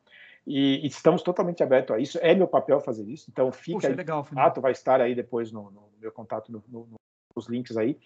e, 0.45 0.85
e, 0.85 0.87
estamos 0.87 1.21
totalmente 1.21 1.63
abertos 1.63 1.95
a 1.95 1.99
isso. 1.99 2.19
É 2.21 2.33
meu 2.33 2.47
papel 2.47 2.79
fazer 2.79 3.07
isso, 3.07 3.27
então 3.31 3.51
fica 3.51 3.77
Puxa, 3.77 3.87
aí, 3.87 3.95
legal, 3.95 4.23
contato, 4.23 4.61
vai 4.61 4.71
estar 4.71 5.01
aí 5.01 5.15
depois 5.15 5.51
no, 5.51 5.71
no 5.71 5.89
meu 5.99 6.11
contato 6.11 6.51
no, 6.51 6.63
no, 6.67 6.87
os 7.35 7.47
links 7.47 7.77
aí. 7.77 7.97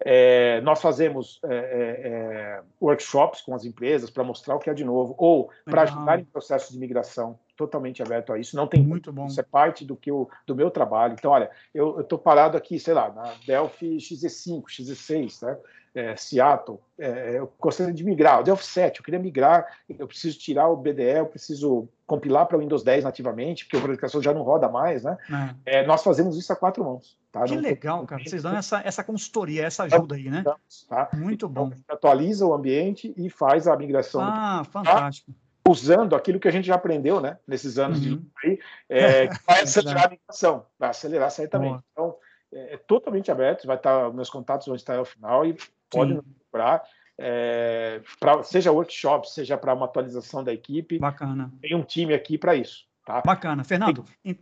É, 0.00 0.60
nós 0.60 0.80
fazemos 0.80 1.40
é, 1.44 1.54
é, 1.54 2.08
é, 2.08 2.60
workshops 2.80 3.40
com 3.40 3.54
as 3.54 3.64
empresas 3.64 4.10
para 4.10 4.22
mostrar 4.22 4.54
o 4.54 4.58
que 4.58 4.70
é 4.70 4.74
de 4.74 4.84
novo, 4.84 5.14
ou 5.18 5.50
para 5.64 5.82
ajudar 5.82 6.20
em 6.20 6.24
processos 6.24 6.70
de 6.70 6.78
migração, 6.78 7.38
totalmente 7.56 8.00
aberto 8.02 8.32
a 8.32 8.38
isso. 8.38 8.54
Não 8.56 8.66
tem 8.66 8.80
muito 8.80 9.12
bom. 9.12 9.26
Isso 9.26 9.40
é 9.40 9.42
parte 9.42 9.84
do 9.84 9.96
que 9.96 10.10
eu, 10.10 10.30
do 10.46 10.54
meu 10.54 10.70
trabalho. 10.70 11.14
Então, 11.18 11.32
olha, 11.32 11.50
eu 11.74 12.00
estou 12.00 12.18
parado 12.18 12.56
aqui, 12.56 12.78
sei 12.78 12.94
lá, 12.94 13.10
na 13.10 13.34
Delphi 13.46 13.96
XE5, 13.96 14.64
XE6, 14.68 15.44
né? 15.44 15.58
É, 15.98 16.14
Seattle, 16.14 16.78
é, 16.96 17.38
eu 17.40 17.52
gostaria 17.58 17.92
de 17.92 18.04
migrar, 18.04 18.38
o 18.38 18.44
Delphi 18.44 18.64
7, 18.64 19.00
eu 19.00 19.04
queria 19.04 19.18
migrar, 19.18 19.66
eu 19.88 20.06
preciso 20.06 20.38
tirar 20.38 20.68
o 20.68 20.76
BDE, 20.76 21.18
eu 21.18 21.26
preciso 21.26 21.88
compilar 22.06 22.46
para 22.46 22.56
o 22.56 22.60
Windows 22.60 22.84
10 22.84 23.02
nativamente, 23.02 23.64
porque 23.64 23.78
a 23.78 23.80
aplicação 23.80 24.22
já 24.22 24.32
não 24.32 24.42
roda 24.42 24.68
mais, 24.68 25.02
né? 25.02 25.18
É. 25.66 25.84
nós 25.84 26.04
fazemos 26.04 26.38
isso 26.38 26.52
a 26.52 26.56
quatro 26.56 26.84
mãos. 26.84 27.18
Tá? 27.32 27.42
Que 27.42 27.56
não 27.56 27.62
legal, 27.62 28.06
cara. 28.06 28.22
Vocês 28.22 28.44
dão 28.44 28.56
essa, 28.56 28.80
essa 28.84 29.02
consultoria, 29.02 29.64
essa 29.64 29.82
ajuda 29.82 30.14
aí, 30.14 30.30
né? 30.30 30.44
Tá? 30.88 31.08
Muito 31.14 31.46
então, 31.46 31.68
bom. 31.68 31.72
atualiza 31.88 32.46
o 32.46 32.54
ambiente 32.54 33.12
e 33.16 33.28
faz 33.28 33.66
a 33.66 33.76
migração. 33.76 34.20
Ah, 34.22 34.62
do... 34.64 34.70
fantástico. 34.70 35.32
Tá? 35.32 35.70
Usando 35.70 36.14
aquilo 36.14 36.38
que 36.38 36.46
a 36.46 36.52
gente 36.52 36.68
já 36.68 36.76
aprendeu, 36.76 37.20
né? 37.20 37.38
Nesses 37.44 37.76
anos 37.76 37.98
uhum. 38.06 38.18
de 38.18 38.30
aí, 38.44 38.60
é, 38.88 39.26
que 39.26 39.38
vai 39.44 39.62
acelerar 39.62 40.06
a 40.06 40.10
migração, 40.10 40.64
vai 40.78 40.90
acelerar 40.90 41.30
certamente. 41.32 41.70
Boa. 41.72 41.84
Então, 41.92 42.16
é, 42.52 42.74
é, 42.74 42.76
totalmente 42.76 43.30
aberto, 43.30 43.66
vai 43.66 43.76
estar, 43.76 44.12
meus 44.12 44.30
contatos 44.30 44.66
vão 44.66 44.76
estar 44.76 44.96
ao 44.96 45.04
final 45.04 45.44
e 45.44 45.56
pode 45.90 46.14
procurar. 46.14 46.82
É, 47.20 48.00
pra, 48.20 48.42
seja 48.44 48.70
workshop, 48.70 49.28
seja 49.28 49.58
para 49.58 49.74
uma 49.74 49.86
atualização 49.86 50.44
da 50.44 50.52
equipe. 50.52 50.98
Bacana. 50.98 51.52
Tem 51.60 51.74
um 51.74 51.82
time 51.82 52.14
aqui 52.14 52.38
para 52.38 52.54
isso. 52.54 52.86
Tá? 53.04 53.22
Bacana. 53.24 53.64
Fernando, 53.64 54.04
tem, 54.22 54.38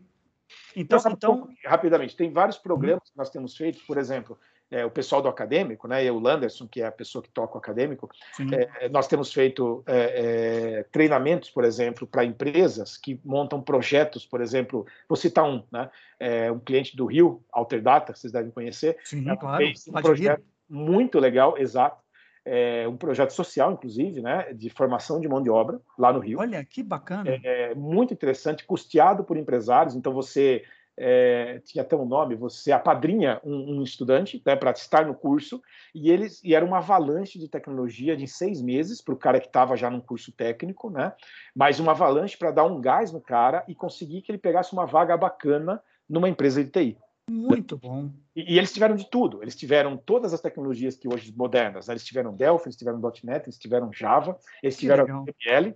então, 0.75 0.99
então... 1.11 1.49
rapidamente, 1.65 2.17
tem 2.17 2.31
vários 2.31 2.59
programas 2.59 3.11
que 3.11 3.17
nós 3.17 3.31
temos 3.31 3.57
feito, 3.57 3.85
por 3.87 3.97
exemplo, 3.97 4.39
é, 4.71 4.85
o 4.85 4.91
pessoal 4.91 5.23
do 5.23 5.29
acadêmico, 5.29 5.87
né, 5.87 6.05
e 6.05 6.11
o 6.11 6.19
Landerson, 6.19 6.67
que 6.67 6.83
é 6.83 6.87
a 6.87 6.93
pessoa 6.93 7.23
que 7.23 7.31
toca 7.31 7.55
o 7.55 7.59
acadêmico, 7.59 8.11
é, 8.53 8.89
nós 8.89 9.07
temos 9.07 9.33
feito 9.33 9.83
é, 9.87 10.79
é 10.79 10.83
treinamentos, 10.85 11.51
por 11.51 11.65
exemplo, 11.65 12.07
para 12.07 12.25
empresas 12.25 12.97
que 12.97 13.21
montam 13.25 13.63
projetos, 13.63 14.27
por 14.27 14.41
exemplo, 14.41 14.85
vou 15.09 15.17
citar 15.17 15.45
um, 15.45 15.63
né, 15.71 15.89
é, 16.19 16.51
um 16.51 16.59
cliente 16.59 16.97
do 16.97 17.07
Rio, 17.07 17.43
Alterdata, 17.53 18.15
vocês 18.15 18.33
devem 18.33 18.51
conhecer, 18.51 18.99
Sim, 19.05 19.25
claro. 19.37 19.59
fez 19.59 19.87
um 19.89 19.93
projeto 19.93 20.43
muito 20.69 21.19
legal, 21.19 21.57
exato, 21.59 22.03
é, 22.45 22.87
um 22.87 22.97
projeto 22.97 23.33
social, 23.33 23.73
inclusive, 23.73 24.23
né, 24.23 24.53
de 24.53 24.71
formação 24.71 25.21
de 25.21 25.29
mão 25.29 25.43
de 25.43 25.51
obra 25.51 25.81
lá 25.99 26.13
no 26.13 26.21
Rio. 26.21 26.39
Olha, 26.39 26.65
que 26.65 26.83
bacana. 26.83 27.29
É, 27.29 27.71
é 27.71 27.75
muito 27.75 28.15
interessante, 28.15 28.65
custeado 28.65 29.25
por 29.25 29.37
empresários. 29.37 29.97
Então, 29.97 30.13
você 30.13 30.63
é, 30.97 31.61
tinha 31.65 31.83
até 31.83 31.95
um 31.95 32.07
nome, 32.07 32.37
você 32.37 32.73
apadrinha 32.73 33.41
um, 33.45 33.79
um 33.79 33.83
estudante 33.83 34.41
né, 34.47 34.57
para 34.57 34.71
estar 34.71 35.05
no 35.05 35.15
curso, 35.15 35.61
e 35.95 36.11
eles 36.11 36.41
e 36.43 36.55
era 36.55 36.65
uma 36.65 36.79
avalanche 36.79 37.39
de 37.39 37.49
tecnologia 37.49 38.17
de 38.17 38.27
seis 38.27 38.63
meses 38.63 39.03
para 39.03 39.15
o 39.15 39.19
cara 39.19 39.41
que 39.41 39.49
estava 39.49 39.77
já 39.77 39.91
num 39.91 40.01
curso 40.01 40.33
técnico, 40.33 40.89
né? 40.89 41.13
Mas 41.55 41.79
uma 41.79 41.93
avalanche 41.93 42.37
para 42.39 42.51
dar 42.51 42.65
um 42.65 42.81
gás 42.81 43.13
no 43.13 43.21
cara 43.21 43.65
e 43.69 43.75
conseguir 43.75 44.23
que 44.23 44.31
ele 44.31 44.39
pegasse 44.39 44.73
uma 44.73 44.87
vaga 44.87 45.17
bacana 45.17 45.83
numa 46.09 46.29
empresa 46.29 46.63
de 46.63 46.71
TI. 46.71 46.99
Muito 47.29 47.77
bom. 47.77 48.11
E, 48.35 48.55
e, 48.55 48.59
eles 48.59 48.73
tiveram 48.73 48.95
de 48.95 49.09
tudo. 49.11 49.43
Eles 49.43 49.57
tiveram 49.57 49.97
todas 49.97 50.33
as 50.33 50.41
tecnologias 50.41 50.97
que 50.97 51.09
hoje 51.09 51.35
modernas. 51.37 51.89
Né? 51.89 51.95
Eles 51.95 52.05
tiveram 52.05 52.35
Delphi, 52.35 52.69
eles 52.69 52.77
tiveram 52.77 53.01
.NET, 53.01 53.47
eles 53.47 53.59
tiveram 53.59 53.93
Java, 53.93 54.39
eles 54.63 54.77
tiveram 54.77 55.05
HTML. 55.23 55.75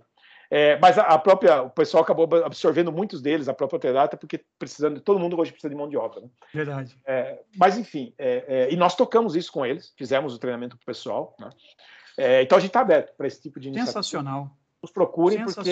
É, 0.53 0.77
mas 0.79 0.97
a, 0.97 1.03
a, 1.03 1.17
própria, 1.17 1.61
o 1.61 1.69
pessoal 1.69 2.03
acabou 2.03 2.27
absorvendo 2.43 2.91
muitos 2.91 3.21
deles, 3.21 3.47
a 3.47 3.53
própria 3.53 3.79
Teradata, 3.79 4.17
porque 4.17 4.43
precisando, 4.59 4.99
todo 4.99 5.17
mundo 5.17 5.39
hoje 5.39 5.51
precisa 5.51 5.69
de 5.69 5.75
mão 5.77 5.87
de 5.87 5.95
obra. 5.95 6.19
Né? 6.19 6.29
Verdade. 6.53 6.97
É, 7.05 7.41
mas 7.55 7.77
enfim, 7.77 8.13
é, 8.17 8.43
é, 8.47 8.73
e 8.73 8.75
nós 8.75 8.93
tocamos 8.93 9.33
isso 9.33 9.49
com 9.49 9.65
eles, 9.65 9.93
fizemos 9.97 10.35
o 10.35 10.39
treinamento 10.39 10.75
para 10.75 10.83
o 10.83 10.85
pessoal. 10.85 11.37
Né? 11.39 11.49
É, 12.17 12.41
então 12.41 12.57
a 12.57 12.61
gente 12.61 12.69
está 12.69 12.81
aberto 12.81 13.15
para 13.15 13.27
esse 13.27 13.41
tipo 13.41 13.61
de 13.61 13.69
iniciativa. 13.69 13.93
Sensacional. 13.93 14.51
Nos 14.83 14.91
procurem, 14.91 15.45
porque 15.45 15.71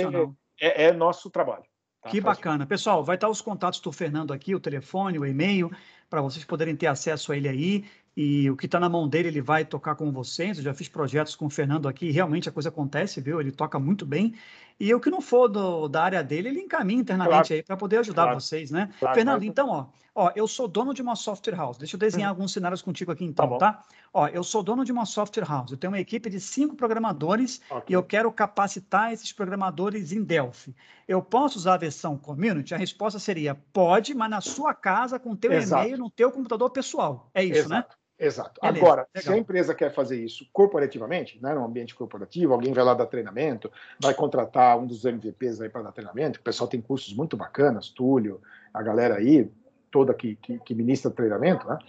é, 0.61 0.85
é 0.85 0.93
nosso 0.93 1.29
trabalho. 1.29 1.65
Tá? 2.01 2.09
Que 2.09 2.21
bacana. 2.21 2.65
Pessoal, 2.65 3.03
vai 3.03 3.15
estar 3.15 3.29
os 3.29 3.41
contatos 3.41 3.79
do 3.79 3.91
Fernando 3.91 4.33
aqui, 4.33 4.55
o 4.55 4.59
telefone, 4.59 5.19
o 5.19 5.25
e-mail, 5.25 5.69
para 6.09 6.21
vocês 6.21 6.45
poderem 6.45 6.75
ter 6.75 6.87
acesso 6.87 7.31
a 7.31 7.37
ele 7.37 7.47
aí. 7.47 7.85
E 8.15 8.49
o 8.49 8.57
que 8.57 8.65
está 8.65 8.79
na 8.79 8.89
mão 8.89 9.07
dele, 9.07 9.29
ele 9.29 9.41
vai 9.41 9.63
tocar 9.63 9.95
com 9.95 10.11
vocês. 10.11 10.57
Eu 10.57 10.63
já 10.63 10.73
fiz 10.73 10.89
projetos 10.89 11.35
com 11.35 11.45
o 11.45 11.49
Fernando 11.49 11.87
aqui, 11.87 12.07
e 12.07 12.11
realmente 12.11 12.49
a 12.49 12.51
coisa 12.51 12.69
acontece, 12.69 13.21
viu? 13.21 13.39
Ele 13.39 13.51
toca 13.51 13.79
muito 13.79 14.05
bem. 14.05 14.33
E 14.79 14.93
o 14.93 14.99
que 14.99 15.09
não 15.09 15.19
for 15.19 15.49
do, 15.49 15.89
da 15.89 16.03
área 16.03 16.23
dele, 16.23 16.49
ele 16.49 16.61
encaminha 16.61 17.01
internamente 17.01 17.49
claro. 17.49 17.53
aí 17.53 17.63
para 17.63 17.75
poder 17.75 17.97
ajudar 17.97 18.23
claro. 18.23 18.39
vocês, 18.39 18.71
né? 18.71 18.89
Claro, 18.97 19.13
Fernando, 19.13 19.43
então, 19.43 19.67
ó, 19.67 19.85
ó, 20.15 20.31
eu 20.35 20.47
sou 20.47 20.69
dono 20.69 20.93
de 20.93 21.01
uma 21.01 21.17
software 21.17 21.55
house. 21.55 21.77
Deixa 21.77 21.97
eu 21.97 21.99
desenhar 21.99 22.29
hum. 22.29 22.35
alguns 22.35 22.53
cenários 22.53 22.81
contigo 22.81 23.11
aqui, 23.11 23.25
então, 23.25 23.57
tá, 23.57 23.73
tá? 23.73 23.83
Ó, 24.13 24.27
eu 24.27 24.41
sou 24.41 24.63
dono 24.63 24.85
de 24.85 24.91
uma 24.91 25.05
software 25.05 25.45
house. 25.45 25.71
Eu 25.71 25.77
tenho 25.77 25.91
uma 25.91 25.99
equipe 25.99 26.29
de 26.29 26.39
cinco 26.39 26.77
programadores 26.77 27.59
okay. 27.69 27.83
e 27.89 27.93
eu 27.93 28.01
quero 28.01 28.31
capacitar 28.31 29.11
esses 29.11 29.33
programadores 29.33 30.13
em 30.13 30.23
Delphi. 30.23 30.73
Eu 31.05 31.21
posso 31.21 31.57
usar 31.57 31.73
a 31.73 31.77
versão 31.77 32.17
community? 32.17 32.73
A 32.73 32.77
resposta 32.77 33.19
seria 33.19 33.55
pode, 33.73 34.13
mas 34.13 34.29
na 34.29 34.39
sua 34.39 34.73
casa, 34.73 35.19
com 35.19 35.31
o 35.31 35.35
teu 35.35 35.51
e-mail, 35.51 35.97
no 35.97 36.09
teu 36.09 36.31
computador 36.31 36.69
pessoal. 36.69 37.29
É 37.33 37.43
isso, 37.43 37.67
né? 37.67 37.79
Exato. 37.79 37.89
né? 37.89 37.95
Exato. 38.19 38.59
Beleza, 38.61 38.79
Agora, 38.79 39.07
legal. 39.15 39.23
se 39.23 39.31
a 39.31 39.37
empresa 39.37 39.73
quer 39.73 39.93
fazer 39.93 40.21
isso 40.21 40.45
corporativamente, 40.51 41.41
né, 41.41 41.53
no 41.53 41.63
ambiente 41.63 41.95
corporativo, 41.95 42.53
alguém 42.53 42.73
vai 42.73 42.83
lá 42.83 42.93
dar 42.93 43.05
treinamento, 43.05 43.71
vai 44.01 44.13
contratar 44.13 44.77
um 44.77 44.85
dos 44.85 45.05
MVPs 45.05 45.61
aí 45.61 45.69
para 45.69 45.83
dar 45.83 45.93
treinamento, 45.93 46.39
o 46.39 46.43
pessoal 46.43 46.67
tem 46.67 46.81
cursos 46.81 47.13
muito 47.13 47.37
bacanas, 47.37 47.87
Túlio, 47.89 48.41
a 48.73 48.83
galera 48.83 49.15
aí, 49.15 49.49
toda 49.89 50.13
que, 50.13 50.35
que, 50.35 50.59
que 50.59 50.75
ministra 50.75 51.09
treinamento, 51.09 51.67
né? 51.67 51.79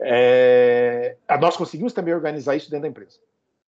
É, 0.00 1.16
nós 1.38 1.56
conseguimos 1.56 1.92
também 1.92 2.14
organizar 2.14 2.56
isso 2.56 2.70
dentro 2.70 2.82
da 2.82 2.88
empresa. 2.88 3.18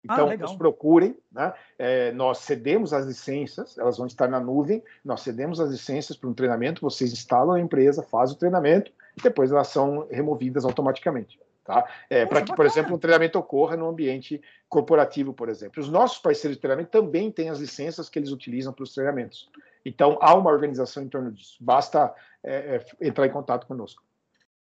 Ah, 0.08 0.16
então, 0.16 0.30
ah, 0.30 0.38
nos 0.38 0.56
procurem, 0.56 1.18
né? 1.32 1.54
É, 1.80 2.12
nós 2.12 2.40
cedemos 2.40 2.94
as 2.94 3.06
licenças, 3.06 3.78
elas 3.78 3.98
vão 3.98 4.06
estar 4.06 4.28
na 4.28 4.40
nuvem, 4.40 4.84
nós 5.04 5.22
cedemos 5.22 5.60
as 5.60 5.70
licenças 5.70 6.16
para 6.16 6.30
um 6.30 6.34
treinamento, 6.34 6.82
vocês 6.82 7.12
instalam 7.12 7.56
a 7.56 7.60
empresa, 7.60 8.04
fazem 8.04 8.36
o 8.36 8.40
treinamento, 8.40 8.92
e 9.18 9.22
depois 9.22 9.52
elas 9.52 9.68
são 9.68 10.08
removidas 10.12 10.66
automaticamente. 10.66 11.40
Tá? 11.64 11.88
É, 12.10 12.26
para 12.26 12.42
que, 12.42 12.54
por 12.54 12.66
exemplo, 12.66 12.94
um 12.94 13.00
treinamento 13.00 13.40
ocorra 13.40 13.78
no 13.78 13.88
ambiente 13.88 14.42
corporativo, 14.68 15.34
por 15.34 15.48
exemplo. 15.48 15.82
Os 15.82 15.90
nossos 15.90 16.18
parceiros 16.18 16.58
de 16.58 16.62
treinamento 16.62 16.92
também 16.92 17.32
têm 17.32 17.50
as 17.50 17.60
licenças 17.60 18.10
que 18.10 18.20
eles 18.20 18.32
utilizam 18.32 18.74
para 18.74 18.84
os 18.84 18.94
treinamentos. 18.94 19.50
Então, 19.86 20.18
há 20.22 20.34
uma 20.34 20.52
organização 20.52 21.04
em 21.04 21.08
torno 21.08 21.32
disso. 21.32 21.58
Basta 21.62 22.14
é, 22.44 22.84
é 23.02 23.08
entrar 23.08 23.26
em 23.26 23.32
contato 23.32 23.66
conosco. 23.66 24.04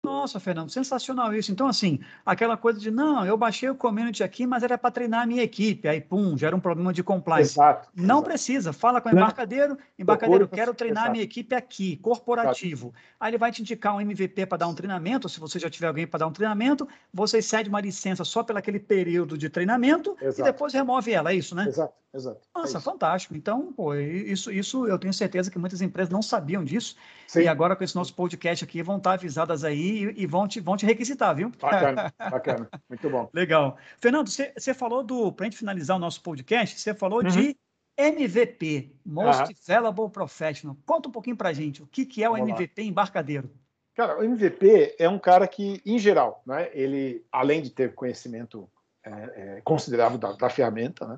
Nossa, 0.04 0.40
Fernando, 0.40 0.72
sensacional 0.72 1.32
isso. 1.36 1.52
Então, 1.52 1.68
assim, 1.68 2.00
aquela 2.26 2.58
coisa 2.58 2.80
de, 2.80 2.90
não, 2.90 3.24
eu 3.24 3.38
baixei 3.38 3.70
o 3.70 3.76
community 3.76 4.24
aqui, 4.24 4.48
mas 4.48 4.64
era 4.64 4.76
para 4.76 4.90
treinar 4.90 5.22
a 5.22 5.26
minha 5.28 5.44
equipe. 5.44 5.88
Aí, 5.88 6.02
pum, 6.02 6.36
gera 6.36 6.56
um 6.56 6.60
problema 6.60 6.92
de 6.92 7.04
compliance. 7.04 7.52
Exato. 7.52 7.88
Não 7.96 8.16
exato. 8.16 8.24
precisa. 8.24 8.74
Fala 8.74 9.00
com 9.00 9.10
o 9.10 9.12
embarcadeiro. 9.12 9.78
Embarcadeiro, 10.00 10.48
quero 10.48 10.74
treinar 10.74 11.04
exato. 11.04 11.10
a 11.10 11.12
minha 11.12 11.24
equipe 11.24 11.54
aqui, 11.54 11.98
corporativo. 11.98 12.88
Exato. 12.88 13.04
Aí 13.20 13.30
ele 13.30 13.38
vai 13.38 13.52
te 13.52 13.62
indicar 13.62 13.96
um 13.96 14.02
MVP 14.02 14.48
para 14.48 14.58
dar 14.58 14.68
um 14.68 14.74
treinamento. 14.74 15.30
Se 15.30 15.40
você 15.40 15.60
já 15.60 15.70
tiver 15.70 15.88
alguém 15.88 16.08
para 16.08 16.22
dar 16.22 16.28
um 16.28 16.34
treinamento, 16.34 16.88
você 17.14 17.40
cede 17.40 17.70
uma 17.70 17.80
licença 17.80 18.24
só 18.24 18.42
pelo 18.42 18.58
aquele 18.58 18.80
período 18.80 19.38
de 19.38 19.50
treinamento 19.50 20.18
e 20.20 20.42
depois 20.42 20.74
remove 20.74 21.14
ela. 21.14 21.32
É 21.32 21.36
isso, 21.36 21.54
né? 21.54 21.68
Exato, 21.68 21.94
exato. 22.12 22.42
É 22.56 22.60
Nossa, 22.60 22.80
é 22.80 22.82
fantástico. 22.82 23.36
Então, 23.36 23.72
pô, 23.72 23.94
isso, 23.94 24.52
isso 24.52 24.88
eu 24.88 24.98
tenho 24.98 25.14
certeza 25.14 25.52
que 25.52 25.60
muitas 25.60 25.80
empresas 25.80 26.12
não 26.12 26.24
sabiam 26.24 26.64
disso. 26.64 26.96
Sim. 27.28 27.42
E 27.42 27.48
agora, 27.48 27.76
com 27.76 27.84
esse 27.84 27.96
nosso 27.96 28.16
podcast 28.16 28.64
aqui, 28.64 28.82
vão 28.82 28.98
estar 28.98 29.14
avisadas 29.14 29.64
aí 29.64 29.91
e, 29.92 30.24
e 30.24 30.26
vão 30.26 30.48
te 30.48 30.60
vão 30.60 30.78
te 30.78 30.86
requisitar, 30.86 31.36
viu? 31.36 31.52
Bacana, 31.60 32.14
bacana. 32.18 32.70
Muito 32.90 33.10
bom. 33.10 33.30
Legal. 33.34 33.78
Fernando, 34.00 34.30
você 34.30 34.74
falou 34.74 35.04
do, 35.04 35.32
para 35.32 35.46
a 35.46 35.50
gente 35.50 35.58
finalizar 35.58 35.98
o 35.98 36.00
nosso 36.00 36.22
podcast, 36.22 36.80
você 36.80 36.94
falou 36.94 37.22
uhum. 37.24 37.30
de 37.30 37.58
MVP, 37.98 38.96
Most 39.06 39.44
uhum. 39.44 39.56
Valuable 39.68 40.10
Professional. 40.10 40.78
Conta 40.86 41.10
um 41.10 41.12
pouquinho 41.12 41.36
para 41.36 41.50
a 41.50 41.54
gente, 41.54 41.84
o 41.84 41.88
que, 41.88 42.06
que 42.06 42.24
é 42.24 42.30
o 42.30 42.34
Vamos 42.34 42.50
MVP 42.50 42.82
lá. 42.82 42.88
embarcadeiro? 42.88 43.50
Cara, 43.94 44.18
o 44.18 44.24
MVP 44.24 44.96
é 44.98 45.10
um 45.10 45.20
cara 45.20 45.48
que, 45.48 45.82
em 45.86 46.00
geral, 46.00 46.42
né, 46.46 46.70
ele, 46.74 47.26
além 47.32 47.62
de 47.62 47.70
ter 47.70 47.94
conhecimento 47.94 48.70
é, 49.04 49.10
é, 49.12 49.62
considerável 49.64 50.18
da, 50.18 50.34
da 50.34 50.50
ferramenta, 50.50 51.08
né, 51.08 51.18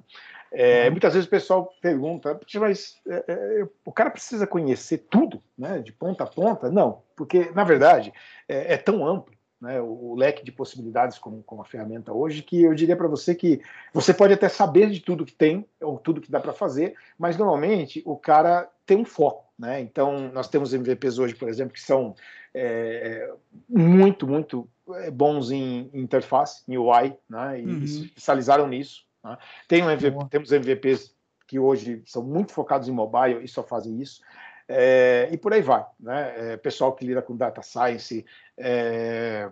é, 0.51 0.85
uhum. 0.85 0.91
muitas 0.91 1.13
vezes 1.13 1.27
o 1.27 1.31
pessoal 1.31 1.73
pergunta, 1.81 2.39
mas 2.55 3.01
é, 3.07 3.23
é, 3.27 3.67
o 3.83 3.91
cara 3.91 4.11
precisa 4.11 4.45
conhecer 4.45 4.99
tudo, 5.09 5.41
né, 5.57 5.79
de 5.79 5.91
ponta 5.91 6.23
a 6.23 6.27
ponta? 6.27 6.69
Não, 6.69 7.01
porque, 7.15 7.51
na 7.55 7.63
verdade, 7.63 8.13
é, 8.47 8.73
é 8.73 8.77
tão 8.77 9.05
amplo 9.05 9.33
né, 9.63 9.81
o, 9.81 10.13
leque 10.13 10.43
de 10.43 10.51
possibilidades 10.51 11.17
como, 11.17 11.41
como 11.41 11.61
a 11.61 11.65
ferramenta 11.65 12.11
hoje, 12.11 12.43
que 12.43 12.61
eu 12.61 12.75
diria 12.75 12.97
para 12.97 13.07
você 13.07 13.33
que 13.33 13.61
você 13.93 14.13
pode 14.13 14.33
até 14.33 14.49
saber 14.49 14.89
de 14.89 14.99
tudo 14.99 15.25
que 15.25 15.33
tem, 15.33 15.65
ou 15.81 15.97
tudo 15.97 16.19
que 16.19 16.29
dá 16.29 16.39
para 16.39 16.51
fazer, 16.51 16.95
mas 17.17 17.37
normalmente 17.37 18.03
o 18.05 18.17
cara 18.17 18.69
tem 18.85 18.97
um 18.97 19.05
foco. 19.05 19.45
Né? 19.57 19.79
Então, 19.79 20.29
nós 20.33 20.49
temos 20.49 20.73
MVPs 20.73 21.17
hoje, 21.17 21.33
por 21.33 21.47
exemplo, 21.47 21.73
que 21.73 21.81
são 21.81 22.13
é, 22.53 23.31
muito, 23.69 24.27
muito 24.27 24.67
bons 25.11 25.51
em 25.51 25.89
interface, 25.93 26.63
em 26.67 26.77
UI, 26.77 27.15
né? 27.29 27.61
e 27.61 27.65
uhum. 27.65 27.87
se 27.87 28.05
especializaram 28.05 28.67
nisso. 28.67 29.05
Né? 29.23 29.37
Tem 29.67 29.83
um 29.83 29.89
MVP, 29.89 30.17
temos 30.29 30.51
MVPs 30.51 31.15
que 31.47 31.59
hoje 31.59 32.01
são 32.05 32.23
muito 32.23 32.51
focados 32.51 32.87
em 32.87 32.91
mobile 32.91 33.43
e 33.43 33.47
só 33.47 33.63
fazem 33.63 34.01
isso. 34.01 34.21
É, 34.67 35.29
e 35.31 35.37
por 35.37 35.53
aí 35.53 35.61
vai. 35.61 35.85
Né? 35.99 36.53
É, 36.53 36.57
pessoal 36.57 36.93
que 36.93 37.05
lida 37.05 37.21
com 37.21 37.35
data 37.35 37.61
science, 37.61 38.25
é, 38.57 39.49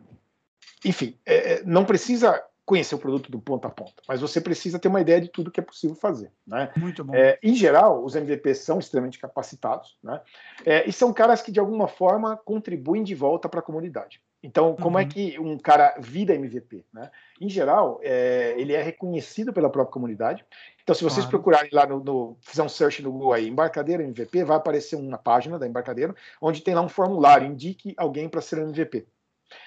enfim, 0.86 1.18
é, 1.26 1.54
é, 1.54 1.64
não 1.64 1.86
precisa 1.86 2.44
conhecer 2.66 2.96
o 2.96 3.00
produto 3.00 3.30
do 3.30 3.40
ponto 3.40 3.68
a 3.68 3.70
ponta, 3.70 4.02
mas 4.08 4.22
você 4.22 4.40
precisa 4.40 4.80
ter 4.80 4.88
uma 4.88 5.02
ideia 5.02 5.20
de 5.20 5.28
tudo 5.28 5.52
que 5.52 5.60
é 5.60 5.64
possível 5.64 5.96
fazer. 5.96 6.32
Né? 6.48 6.72
Muito 6.78 7.04
bom. 7.04 7.14
É, 7.14 7.38
em 7.44 7.54
geral, 7.54 8.04
os 8.04 8.16
MVPs 8.16 8.60
são 8.60 8.80
extremamente 8.80 9.20
capacitados 9.20 9.98
né? 10.02 10.22
e 10.86 10.92
são 10.94 11.12
caras 11.12 11.42
que, 11.42 11.52
de 11.52 11.60
alguma 11.60 11.88
forma, 11.88 12.38
contribuem 12.38 13.04
de 13.04 13.14
volta 13.14 13.50
para 13.50 13.60
a 13.60 13.64
comunidade. 13.64 14.22
Então, 14.44 14.76
como 14.76 14.98
é 14.98 15.04
uhum. 15.04 15.08
é 15.08 15.12
que 15.12 15.40
um 15.40 15.58
cara 15.58 15.96
vira 16.00 16.34
MVP? 16.34 16.84
Né? 16.92 17.12
Em 17.40 17.48
geral, 17.48 18.00
é, 18.02 18.56
ele 18.58 18.74
é 18.74 18.82
reconhecido 18.82 19.54
pela 19.54 19.70
própria 19.70 19.94
comunidade. 19.94 20.44
Então, 20.82 20.96
se 20.96 21.04
vocês 21.04 21.26
claro. 21.26 21.30
procurarem 21.30 21.70
lá 21.72 21.86
no, 21.86 22.04
no, 22.04 22.38
fizer 22.42 22.64
um 22.64 22.70
search 22.70 23.04
no 23.04 23.12
Google 23.12 23.34
aí, 23.34 23.48
embarcadeira 23.48 24.04
MVP, 24.04 24.44
vai 24.44 24.58
aparecer 24.58 24.96
uma 24.96 25.18
página 25.18 25.60
da 25.60 25.68
embarcadeira, 25.68 26.16
onde 26.42 26.62
tem 26.62 26.74
lá 26.74 26.82
um 26.82 26.90
formulário, 26.90 27.48
indique 27.48 27.94
alguém 27.98 28.28
para 28.28 28.42
ser 28.42 28.60
MVP. 28.60 29.06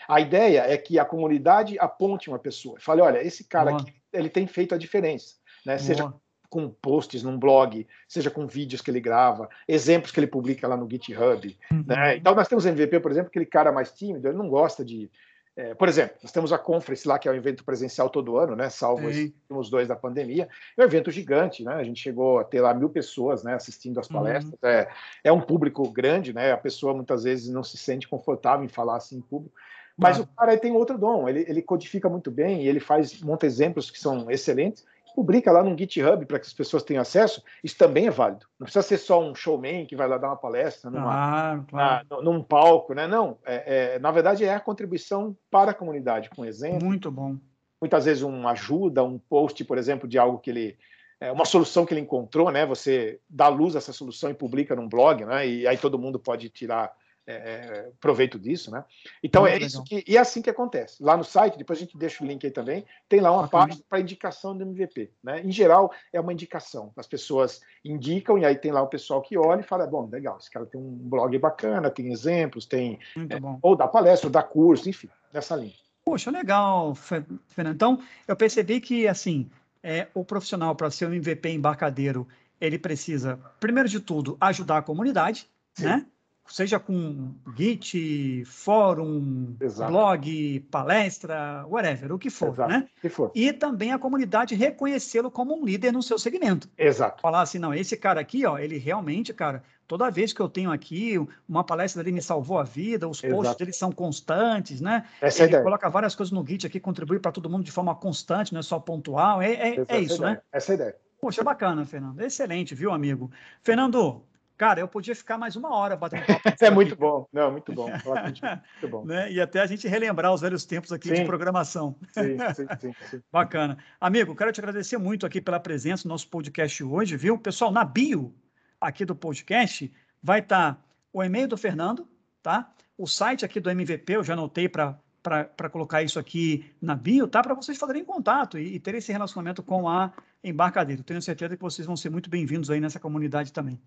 A 0.08 0.20
ideia 0.20 0.62
é 0.66 0.76
que 0.76 0.98
a 0.98 1.04
comunidade 1.04 1.78
aponte 1.78 2.28
uma 2.28 2.38
pessoa, 2.38 2.80
fale, 2.80 3.00
olha, 3.00 3.22
esse 3.22 3.44
cara 3.44 3.70
Boa. 3.70 3.82
aqui, 3.82 3.94
ele 4.12 4.28
tem 4.28 4.46
feito 4.46 4.74
a 4.74 4.78
diferença, 4.78 5.36
né? 5.64 5.78
Seja 5.78 6.12
com 6.54 6.68
posts 6.68 7.24
num 7.24 7.36
blog, 7.36 7.84
seja 8.06 8.30
com 8.30 8.46
vídeos 8.46 8.80
que 8.80 8.88
ele 8.88 9.00
grava, 9.00 9.48
exemplos 9.66 10.12
que 10.12 10.20
ele 10.20 10.28
publica 10.28 10.68
lá 10.68 10.76
no 10.76 10.88
GitHub. 10.88 11.58
Uhum. 11.72 11.84
Né? 11.84 12.16
Então, 12.16 12.32
nós 12.32 12.46
temos 12.46 12.64
MVP, 12.64 13.00
por 13.00 13.10
exemplo, 13.10 13.26
aquele 13.28 13.44
cara 13.44 13.72
mais 13.72 13.90
tímido, 13.90 14.28
ele 14.28 14.38
não 14.38 14.48
gosta 14.48 14.84
de. 14.84 15.10
É, 15.56 15.74
por 15.74 15.88
exemplo, 15.88 16.16
nós 16.22 16.30
temos 16.30 16.52
a 16.52 16.58
Conference 16.58 17.08
lá, 17.08 17.18
que 17.18 17.28
é 17.28 17.32
um 17.32 17.34
evento 17.34 17.64
presencial 17.64 18.08
todo 18.08 18.36
ano, 18.36 18.54
né? 18.54 18.70
Salvo 18.70 19.08
os 19.08 19.16
últimos 19.16 19.68
dois 19.68 19.88
da 19.88 19.96
pandemia. 19.96 20.48
É 20.76 20.82
um 20.82 20.84
evento 20.84 21.10
gigante, 21.10 21.64
né? 21.64 21.74
A 21.74 21.82
gente 21.82 22.00
chegou 22.00 22.38
a 22.38 22.44
ter 22.44 22.60
lá 22.60 22.72
mil 22.72 22.88
pessoas 22.88 23.42
né, 23.42 23.54
assistindo 23.54 23.98
as 23.98 24.08
uhum. 24.08 24.16
palestras. 24.16 24.52
Uhum. 24.52 24.68
É, 24.68 24.88
é 25.24 25.32
um 25.32 25.40
público 25.40 25.88
grande, 25.90 26.32
né? 26.32 26.52
A 26.52 26.56
pessoa 26.56 26.94
muitas 26.94 27.24
vezes 27.24 27.48
não 27.52 27.64
se 27.64 27.76
sente 27.76 28.08
confortável 28.08 28.64
em 28.64 28.68
falar 28.68 28.96
assim 28.96 29.16
em 29.16 29.20
público. 29.20 29.56
Mas 29.96 30.20
ah. 30.20 30.22
o 30.22 30.26
cara 30.26 30.56
tem 30.56 30.72
outro 30.72 30.98
dom, 30.98 31.28
ele, 31.28 31.44
ele 31.48 31.62
codifica 31.62 32.08
muito 32.08 32.30
bem 32.30 32.62
e 32.62 32.68
ele 32.68 32.80
faz, 32.80 33.20
monta 33.20 33.46
exemplos 33.46 33.90
que 33.90 33.98
são 33.98 34.28
excelentes 34.30 34.84
publica 35.14 35.52
lá 35.52 35.62
no 35.62 35.76
GitHub 35.78 36.26
para 36.26 36.38
que 36.38 36.46
as 36.46 36.52
pessoas 36.52 36.82
tenham 36.82 37.00
acesso, 37.00 37.42
isso 37.62 37.78
também 37.78 38.06
é 38.06 38.10
válido. 38.10 38.46
Não 38.58 38.64
precisa 38.64 38.82
ser 38.82 38.98
só 38.98 39.22
um 39.22 39.34
showman 39.34 39.86
que 39.86 39.94
vai 39.96 40.08
lá 40.08 40.18
dar 40.18 40.28
uma 40.28 40.36
palestra 40.36 40.90
numa, 40.90 41.04
claro, 41.04 41.66
claro. 41.68 42.06
Na, 42.10 42.22
num 42.22 42.42
palco, 42.42 42.94
né? 42.94 43.06
Não, 43.06 43.38
é, 43.44 43.94
é, 43.94 43.98
na 43.98 44.10
verdade 44.10 44.44
é 44.44 44.54
a 44.54 44.60
contribuição 44.60 45.36
para 45.50 45.70
a 45.70 45.74
comunidade, 45.74 46.30
com 46.30 46.44
exemplo. 46.44 46.84
Muito 46.84 47.10
bom. 47.10 47.36
Muitas 47.80 48.04
vezes 48.04 48.22
uma 48.22 48.50
ajuda, 48.50 49.04
um 49.04 49.18
post, 49.18 49.64
por 49.64 49.78
exemplo, 49.78 50.08
de 50.08 50.18
algo 50.18 50.38
que 50.38 50.50
ele 50.50 50.76
é, 51.20 51.30
uma 51.30 51.44
solução 51.44 51.86
que 51.86 51.94
ele 51.94 52.00
encontrou, 52.00 52.50
né? 52.50 52.66
Você 52.66 53.20
dá 53.28 53.48
luz 53.48 53.74
a 53.74 53.78
essa 53.78 53.92
solução 53.92 54.30
e 54.30 54.34
publica 54.34 54.74
num 54.74 54.88
blog, 54.88 55.24
né? 55.24 55.46
E 55.46 55.66
aí 55.66 55.78
todo 55.78 55.98
mundo 55.98 56.18
pode 56.18 56.48
tirar 56.48 56.92
é, 57.26 57.90
proveito 58.00 58.38
disso, 58.38 58.70
né? 58.70 58.84
Então 59.22 59.42
Muito 59.42 59.52
é 59.52 59.54
legal. 59.54 59.68
isso 59.68 59.84
que 59.84 60.04
e 60.06 60.16
é 60.16 60.20
assim 60.20 60.42
que 60.42 60.50
acontece. 60.50 61.02
Lá 61.02 61.16
no 61.16 61.24
site, 61.24 61.56
depois 61.56 61.78
a 61.78 61.82
gente 61.82 61.96
deixa 61.96 62.22
o 62.22 62.26
link 62.26 62.44
aí 62.44 62.50
também, 62.50 62.84
tem 63.08 63.20
lá 63.20 63.32
uma 63.32 63.48
parte 63.48 63.82
para 63.88 64.00
indicação 64.00 64.56
do 64.56 64.62
MVP, 64.62 65.10
né? 65.22 65.40
Em 65.40 65.50
geral 65.50 65.92
é 66.12 66.20
uma 66.20 66.32
indicação. 66.32 66.92
As 66.96 67.06
pessoas 67.06 67.60
indicam 67.84 68.38
e 68.38 68.44
aí 68.44 68.56
tem 68.56 68.72
lá 68.72 68.82
o 68.82 68.88
pessoal 68.88 69.22
que 69.22 69.36
olha 69.36 69.60
e 69.60 69.64
fala, 69.64 69.86
bom, 69.86 70.08
legal, 70.10 70.38
esse 70.38 70.50
cara 70.50 70.66
tem 70.66 70.80
um 70.80 70.90
blog 70.90 71.36
bacana, 71.38 71.90
tem 71.90 72.12
exemplos, 72.12 72.66
tem 72.66 72.98
é, 73.16 73.36
ou 73.62 73.76
dá 73.76 73.88
palestra, 73.88 74.28
ou 74.28 74.32
dá 74.32 74.42
curso, 74.42 74.88
enfim, 74.88 75.08
nessa 75.32 75.56
linha. 75.56 75.74
Poxa, 76.04 76.30
legal, 76.30 76.94
Fernando. 76.94 77.74
Então, 77.74 77.98
eu 78.28 78.36
percebi 78.36 78.80
que 78.80 79.08
assim, 79.08 79.48
é, 79.82 80.08
o 80.12 80.24
profissional 80.24 80.74
para 80.74 80.90
ser 80.90 81.06
um 81.06 81.14
MVP 81.14 81.48
embarcadeiro, 81.48 82.28
ele 82.60 82.78
precisa, 82.78 83.38
primeiro 83.58 83.88
de 83.88 84.00
tudo, 84.00 84.36
ajudar 84.40 84.78
a 84.78 84.82
comunidade, 84.82 85.48
Sim. 85.74 85.84
né? 85.84 86.06
Seja 86.46 86.78
com 86.78 87.34
Git, 87.56 88.44
fórum, 88.44 89.56
Exato. 89.60 89.90
blog, 89.90 90.60
palestra, 90.70 91.64
whatever, 91.68 92.12
o 92.12 92.18
que 92.18 92.30
for, 92.30 92.48
Exato. 92.48 92.70
né? 92.70 92.88
Que 93.00 93.08
for. 93.08 93.30
E 93.34 93.52
também 93.52 93.92
a 93.92 93.98
comunidade 93.98 94.54
reconhecê-lo 94.54 95.30
como 95.30 95.58
um 95.58 95.64
líder 95.64 95.92
no 95.92 96.02
seu 96.02 96.18
segmento. 96.18 96.68
Exato. 96.76 97.22
Falar 97.22 97.42
assim, 97.42 97.58
não, 97.58 97.72
esse 97.72 97.96
cara 97.96 98.20
aqui, 98.20 98.44
ó, 98.46 98.58
ele 98.58 98.78
realmente, 98.78 99.32
cara, 99.32 99.62
toda 99.86 100.10
vez 100.10 100.32
que 100.32 100.40
eu 100.40 100.48
tenho 100.48 100.70
aqui 100.70 101.18
uma 101.48 101.64
palestra 101.64 102.02
dele 102.02 102.14
me 102.14 102.22
salvou 102.22 102.58
a 102.58 102.64
vida, 102.64 103.08
os 103.08 103.22
Exato. 103.22 103.36
posts 103.36 103.56
dele 103.56 103.72
são 103.72 103.90
constantes, 103.90 104.80
né? 104.80 105.06
Essa 105.20 105.44
ele 105.44 105.56
é 105.56 105.62
coloca 105.62 105.88
várias 105.88 106.14
coisas 106.14 106.32
no 106.32 106.46
Git 106.46 106.66
aqui, 106.66 106.78
contribui 106.78 107.18
para 107.18 107.32
todo 107.32 107.48
mundo 107.48 107.64
de 107.64 107.72
forma 107.72 107.94
constante, 107.94 108.52
não 108.52 108.60
é 108.60 108.62
só 108.62 108.78
pontual. 108.78 109.40
É, 109.40 109.52
é, 109.52 109.84
é 109.88 110.00
isso, 110.00 110.20
né? 110.20 110.40
Essa 110.52 110.72
é 110.72 110.74
a 110.74 110.76
ideia. 110.76 110.96
Poxa, 111.20 111.42
bacana, 111.42 111.86
Fernando. 111.86 112.20
Excelente, 112.20 112.74
viu, 112.74 112.92
amigo? 112.92 113.30
Fernando, 113.62 114.22
Cara, 114.56 114.80
eu 114.80 114.86
podia 114.86 115.14
ficar 115.16 115.36
mais 115.36 115.56
uma 115.56 115.74
hora 115.74 115.96
batendo 115.96 116.26
papo. 116.26 116.64
é 116.64 116.70
muito 116.70 116.94
bom, 116.94 117.26
não, 117.32 117.50
muito 117.50 117.72
bom. 117.72 117.88
muito 117.90 118.88
bom. 118.88 119.04
né? 119.04 119.30
E 119.30 119.40
até 119.40 119.60
a 119.60 119.66
gente 119.66 119.88
relembrar 119.88 120.32
os 120.32 120.40
velhos 120.40 120.64
tempos 120.64 120.92
aqui 120.92 121.08
sim. 121.08 121.14
de 121.14 121.24
programação. 121.24 121.96
Sim, 122.12 122.38
sim, 122.54 122.66
sim, 122.80 122.94
sim, 123.10 123.22
Bacana. 123.32 123.76
Amigo, 124.00 124.34
quero 124.36 124.52
te 124.52 124.60
agradecer 124.60 124.96
muito 124.96 125.26
aqui 125.26 125.40
pela 125.40 125.58
presença 125.58 126.06
no 126.06 126.14
nosso 126.14 126.28
podcast 126.28 126.84
hoje, 126.84 127.16
viu? 127.16 127.36
Pessoal, 127.36 127.72
na 127.72 127.84
bio 127.84 128.32
aqui 128.80 129.04
do 129.04 129.16
podcast 129.16 129.92
vai 130.22 130.38
estar 130.38 130.74
tá 130.74 130.80
o 131.12 131.22
e-mail 131.22 131.48
do 131.48 131.56
Fernando, 131.56 132.06
tá? 132.42 132.72
O 132.96 133.06
site 133.08 133.44
aqui 133.44 133.58
do 133.58 133.70
MVP, 133.70 134.16
eu 134.16 134.22
já 134.22 134.34
anotei 134.34 134.68
para 134.68 134.98
para 135.24 135.70
colocar 135.70 136.02
isso 136.02 136.18
aqui 136.18 136.70
na 136.82 136.94
bio, 136.94 137.26
tá? 137.26 137.42
Para 137.42 137.54
vocês 137.54 137.78
fazerem 137.78 138.04
contato 138.04 138.58
e, 138.58 138.74
e 138.74 138.78
ter 138.78 138.94
esse 138.94 139.10
relacionamento 139.10 139.62
com 139.62 139.88
a 139.88 140.12
Embarcadeiro. 140.44 141.02
Tenho 141.02 141.22
certeza 141.22 141.56
que 141.56 141.62
vocês 141.62 141.86
vão 141.86 141.96
ser 141.96 142.10
muito 142.10 142.28
bem-vindos 142.28 142.68
aí 142.68 142.78
nessa 142.78 143.00
comunidade 143.00 143.50
também. 143.50 143.80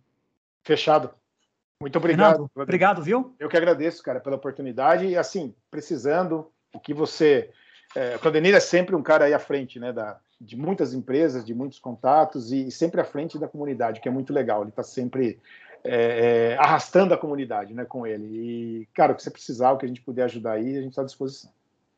Fechado. 0.64 1.12
Muito 1.82 1.98
obrigado. 1.98 2.50
Obrigado, 2.56 3.02
viu? 3.02 3.36
Eu 3.40 3.50
que 3.50 3.58
agradeço, 3.58 4.02
cara, 4.02 4.20
pela 4.20 4.36
oportunidade. 4.36 5.06
E 5.06 5.16
assim, 5.18 5.54
precisando, 5.70 6.52
o 6.74 6.80
que 6.80 6.94
você. 6.94 7.52
É, 7.96 8.16
o 8.16 8.20
Claudenir 8.20 8.56
é 8.56 8.60
sempre 8.60 8.96
um 8.96 9.04
cara 9.04 9.26
aí 9.26 9.34
à 9.34 9.40
frente, 9.40 9.80
né? 9.80 9.94
Da, 9.94 10.20
de 10.40 10.56
muitas 10.56 10.94
empresas, 10.94 11.46
de 11.46 11.54
muitos 11.54 11.80
contatos 11.80 12.52
e 12.52 12.70
sempre 12.72 13.02
à 13.02 13.06
frente 13.06 13.40
da 13.40 13.48
comunidade, 13.48 14.00
que 14.00 14.08
é 14.08 14.12
muito 14.12 14.34
legal. 14.34 14.62
Ele 14.62 14.70
está 14.70 14.84
sempre 14.84 15.40
é, 15.84 16.54
é, 16.54 16.58
arrastando 16.58 17.14
a 17.14 17.18
comunidade 17.18 17.74
né, 17.74 17.86
com 17.86 18.06
ele. 18.06 18.28
E, 18.28 18.86
cara, 18.94 19.14
o 19.14 19.16
que 19.16 19.24
você 19.24 19.32
precisar, 19.32 19.72
o 19.72 19.78
que 19.78 19.86
a 19.86 19.88
gente 19.88 20.02
puder 20.02 20.24
ajudar 20.24 20.54
aí, 20.54 20.78
a 20.78 20.82
gente 20.82 20.92
está 20.92 21.02
à 21.02 21.06
disposição. 21.06 21.52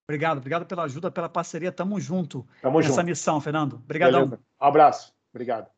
Obrigado, 0.07 0.37
obrigado 0.37 0.65
pela 0.65 0.83
ajuda, 0.83 1.11
pela 1.11 1.29
parceria. 1.29 1.71
Tamo 1.71 1.99
junto 1.99 2.45
Tamo 2.61 2.79
nessa 2.79 2.93
junto. 2.93 3.05
missão, 3.05 3.39
Fernando. 3.39 3.73
Obrigadão. 3.73 4.39
Um 4.59 4.65
abraço. 4.65 5.13
Obrigado. 5.31 5.69